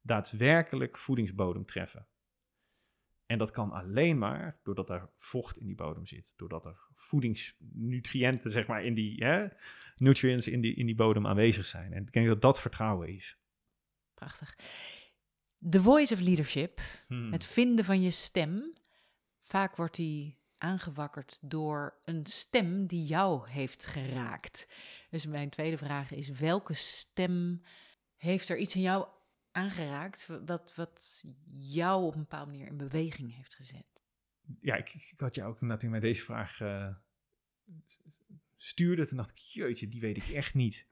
[0.00, 2.06] daadwerkelijk voedingsbodem treffen.
[3.26, 6.32] En dat kan alleen maar doordat er vocht in die bodem zit.
[6.36, 9.46] Doordat er voedingsnutriënten, zeg maar, in die hè,
[9.96, 11.92] nutrients in die, in die bodem aanwezig zijn.
[11.92, 13.38] En ik denk dat dat vertrouwen is.
[14.14, 14.56] Prachtig.
[15.70, 17.32] The voice of leadership, Hmm.
[17.32, 18.72] het vinden van je stem.
[19.42, 24.68] Vaak wordt die aangewakkerd door een stem die jou heeft geraakt.
[25.10, 27.62] Dus mijn tweede vraag is: welke stem
[28.16, 29.06] heeft er iets in jou
[29.50, 34.02] aangeraakt wat, wat jou op een bepaalde manier in beweging heeft gezet?
[34.60, 36.88] Ja, ik, ik had jou ook natuurlijk met deze vraag uh,
[38.56, 39.06] stuurde.
[39.06, 40.86] Toen dacht ik, jeetje, die weet ik echt niet.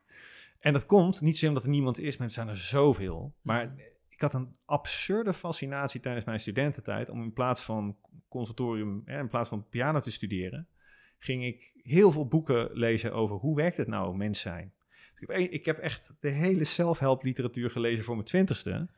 [0.59, 3.35] En dat komt niet zozeer omdat er niemand is, maar er zijn er zoveel.
[3.43, 3.81] Maar mhm.
[4.21, 7.97] Ik had een absurde fascinatie tijdens mijn studententijd om in plaats van
[8.29, 10.69] conservatorium, in plaats van piano te studeren,
[11.19, 14.73] ging ik heel veel boeken lezen over hoe werkt het nou mens zijn.
[15.19, 18.89] Ik heb, heb echt de hele self-help literatuur gelezen voor mijn twintigste.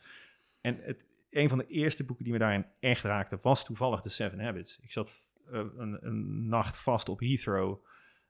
[0.61, 4.09] En het, een van de eerste boeken die me daarin echt raakte, was toevallig The
[4.09, 4.79] Seven Habits.
[4.81, 7.85] Ik zat uh, een, een, nacht vast op Heathrow.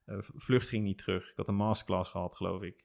[0.06, 1.30] Uh, vlucht ging niet terug.
[1.30, 2.84] Ik had een masterclass gehad, geloof ik.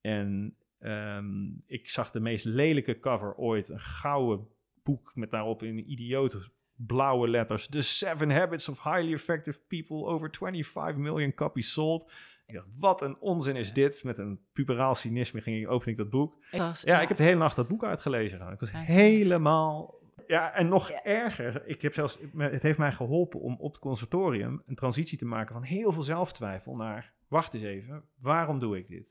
[0.00, 3.68] En um, ik zag de meest lelijke cover ooit.
[3.68, 4.46] Een gouden
[4.82, 6.50] boek met daarop in idiote
[6.86, 7.68] blauwe letters.
[7.68, 10.04] The Seven Habits of Highly Effective People.
[10.04, 12.12] Over 25 million copies sold.
[12.46, 14.04] Ik dacht, wat een onzin is dit?
[14.04, 16.36] Met een puberaal cynisme ging ik, open ik dat boek.
[16.82, 18.52] ja, ik heb de hele nacht dat boek uitgelezen.
[18.52, 19.98] Ik was helemaal...
[20.26, 24.62] Ja, en nog erger, ik heb zelfs, het heeft mij geholpen om op het conservatorium
[24.66, 28.88] een transitie te maken van heel veel zelftwijfel naar, wacht eens even, waarom doe ik
[28.88, 29.08] dit?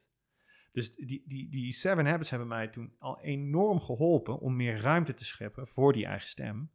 [0.79, 5.13] Dus die, die, die Seven Habits hebben mij toen al enorm geholpen om meer ruimte
[5.13, 6.71] te scheppen voor die eigen stem.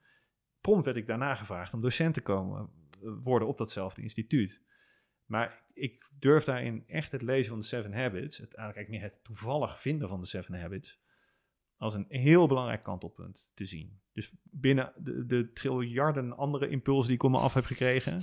[0.60, 2.70] Prompt werd ik daarna gevraagd om docent te komen
[3.02, 4.62] eh, worden op datzelfde instituut.
[5.24, 9.24] Maar ik durf daarin echt het lezen van de Seven Habits, het, eigenlijk meer het
[9.24, 11.00] toevallig vinden van de Seven Habits,
[11.76, 14.00] als een heel belangrijk kantelpunt te zien.
[14.12, 18.20] Dus binnen de, de triljarden andere impulsen die ik om me af heb gekregen,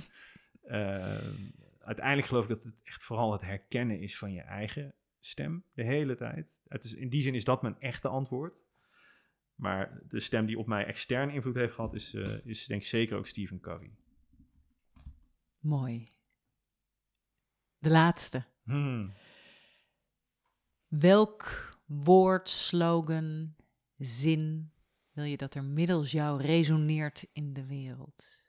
[0.64, 1.32] uh,
[1.90, 4.94] uiteindelijk geloof ik dat het echt vooral het herkennen is van je eigen
[5.24, 6.46] stem de hele tijd.
[6.68, 8.54] Het is, in die zin is dat mijn echte antwoord.
[9.54, 12.86] Maar de stem die op mij extern invloed heeft gehad, is, uh, is denk ik
[12.86, 13.90] zeker ook Stephen Covey.
[15.58, 16.08] Mooi.
[17.78, 18.44] De laatste.
[18.62, 19.12] Hmm.
[20.86, 23.54] Welk woord, slogan,
[23.96, 24.72] zin
[25.12, 28.46] wil je dat er middels jou resoneert in de wereld?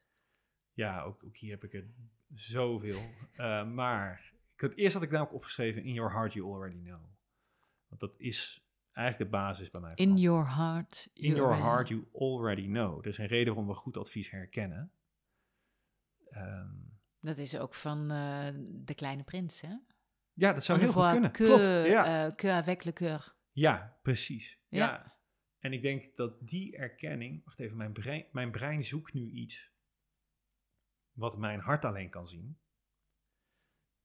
[0.73, 1.85] Ja, ook, ook hier heb ik er
[2.33, 3.01] zoveel.
[3.35, 4.32] Uh, maar
[4.69, 7.01] het eerst had ik namelijk opgeschreven: In your heart you already know.
[7.87, 9.91] Want dat is eigenlijk de basis bij mij.
[9.95, 11.09] In your heart.
[11.13, 12.95] In your heart you already know.
[12.95, 14.91] Dat is een reden waarom we goed advies herkennen.
[16.31, 19.75] Um, dat is ook van uh, De Kleine Prins, hè?
[20.33, 21.31] Ja, dat zou heel goed kunnen.
[21.31, 22.25] Que, Klopt, ja.
[22.25, 23.35] Uh, que avec le cœur.
[23.51, 24.59] Ja, precies.
[24.67, 24.85] Ja.
[24.85, 25.17] ja.
[25.59, 27.43] En ik denk dat die erkenning...
[27.45, 29.71] Wacht even, mijn brein, mijn brein zoekt nu iets...
[31.11, 32.59] wat mijn hart alleen kan zien.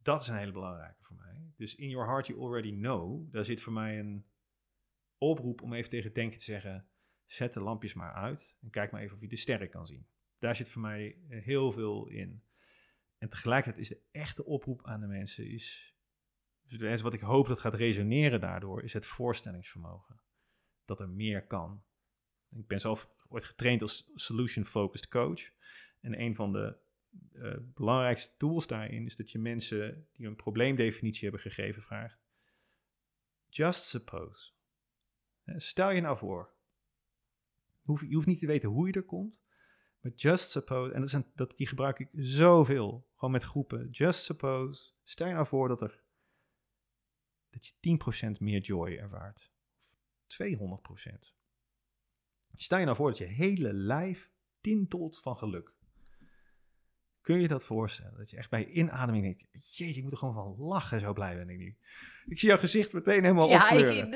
[0.08, 1.52] Dat is een hele belangrijke voor mij.
[1.56, 4.26] Dus in your heart you already know, daar zit voor mij een
[5.18, 6.88] oproep om even tegen denken te zeggen,
[7.26, 10.06] zet de lampjes maar uit en kijk maar even of je de sterren kan zien.
[10.38, 12.42] Daar zit voor mij eh, heel veel in.
[13.18, 15.94] En tegelijkertijd is de echte oproep aan de mensen, is,
[17.02, 20.20] wat ik hoop dat gaat resoneren daardoor, is het voorstellingsvermogen.
[20.84, 21.84] Dat er meer kan.
[22.50, 25.50] Ik ben zelf ooit getraind als solution-focused coach.
[26.00, 26.86] En een van de
[27.32, 32.18] uh, belangrijkste tools daarin is dat je mensen die een probleemdefinitie hebben gegeven vraagt.
[33.48, 34.52] Just suppose.
[35.44, 36.56] Stel je nou voor.
[37.82, 39.40] Je hoeft, niet te weten hoe je er komt.
[40.00, 40.92] Maar just suppose.
[40.92, 43.08] En dat, zijn, dat, die gebruik ik zoveel.
[43.14, 43.90] Gewoon met groepen.
[43.90, 44.90] Just suppose.
[45.04, 46.02] Stel je nou voor dat er.
[47.50, 47.98] Dat je
[48.34, 49.50] 10% meer joy ervaart.
[49.78, 51.36] Of 200%.
[52.56, 54.30] Stel je nou voor dat je hele lijf
[54.60, 55.74] tintelt van geluk.
[57.28, 58.18] Kun je dat voorstellen?
[58.18, 61.36] Dat je echt bij inademing denkt, jeetje, ik moet er gewoon van lachen, zo blij
[61.36, 61.76] ben ik nu.
[62.26, 64.10] Ik zie jouw gezicht meteen helemaal ja, opkleuren.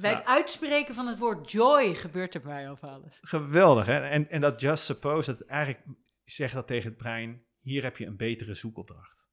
[0.00, 3.18] bij het uitspreken van het woord joy gebeurt er bij of alles.
[3.22, 3.98] Geweldig, hè?
[4.00, 5.84] En, en dat just suppose, dat eigenlijk
[6.24, 9.26] zegt dat tegen het brein, hier heb je een betere zoekopdracht.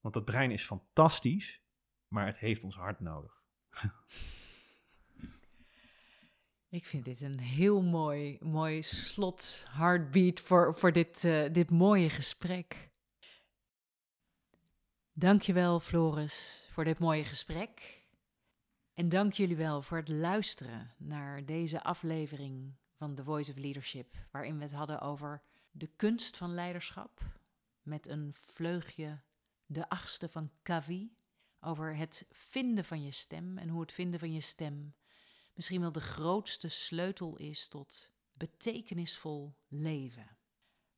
[0.00, 1.62] Want dat brein is fantastisch,
[2.08, 3.42] maar het heeft ons hart nodig.
[6.72, 12.10] Ik vind dit een heel mooi, mooi slot, heartbeat voor, voor dit, uh, dit mooie
[12.10, 12.90] gesprek.
[15.12, 18.02] Dankjewel Floris voor dit mooie gesprek.
[18.94, 24.16] En dank jullie wel voor het luisteren naar deze aflevering van The Voice of Leadership,
[24.30, 27.20] waarin we het hadden over de kunst van leiderschap
[27.82, 29.20] met een vleugje
[29.66, 31.16] de achtste van Kavi,
[31.60, 34.94] over het vinden van je stem en hoe het vinden van je stem
[35.54, 40.36] misschien wel de grootste sleutel is tot betekenisvol leven.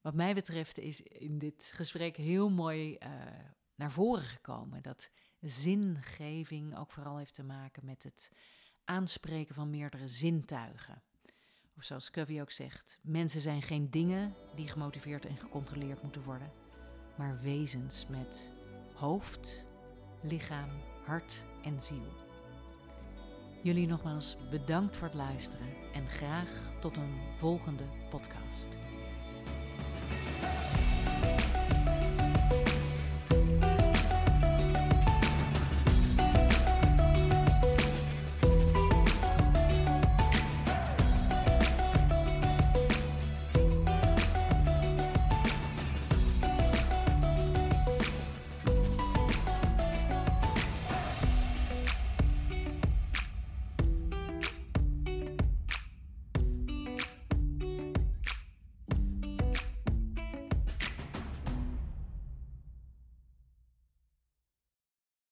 [0.01, 3.11] Wat mij betreft is in dit gesprek heel mooi uh,
[3.75, 8.33] naar voren gekomen dat zingeving ook vooral heeft te maken met het
[8.85, 11.03] aanspreken van meerdere zintuigen.
[11.77, 16.53] Of zoals Covey ook zegt, mensen zijn geen dingen die gemotiveerd en gecontroleerd moeten worden.
[17.17, 18.53] maar wezens met
[18.95, 19.67] hoofd,
[20.23, 20.71] lichaam,
[21.05, 22.24] hart en ziel.
[23.65, 28.69] Jullie nogmaals bedankt voor het luisteren en graag tot een volgende podcast.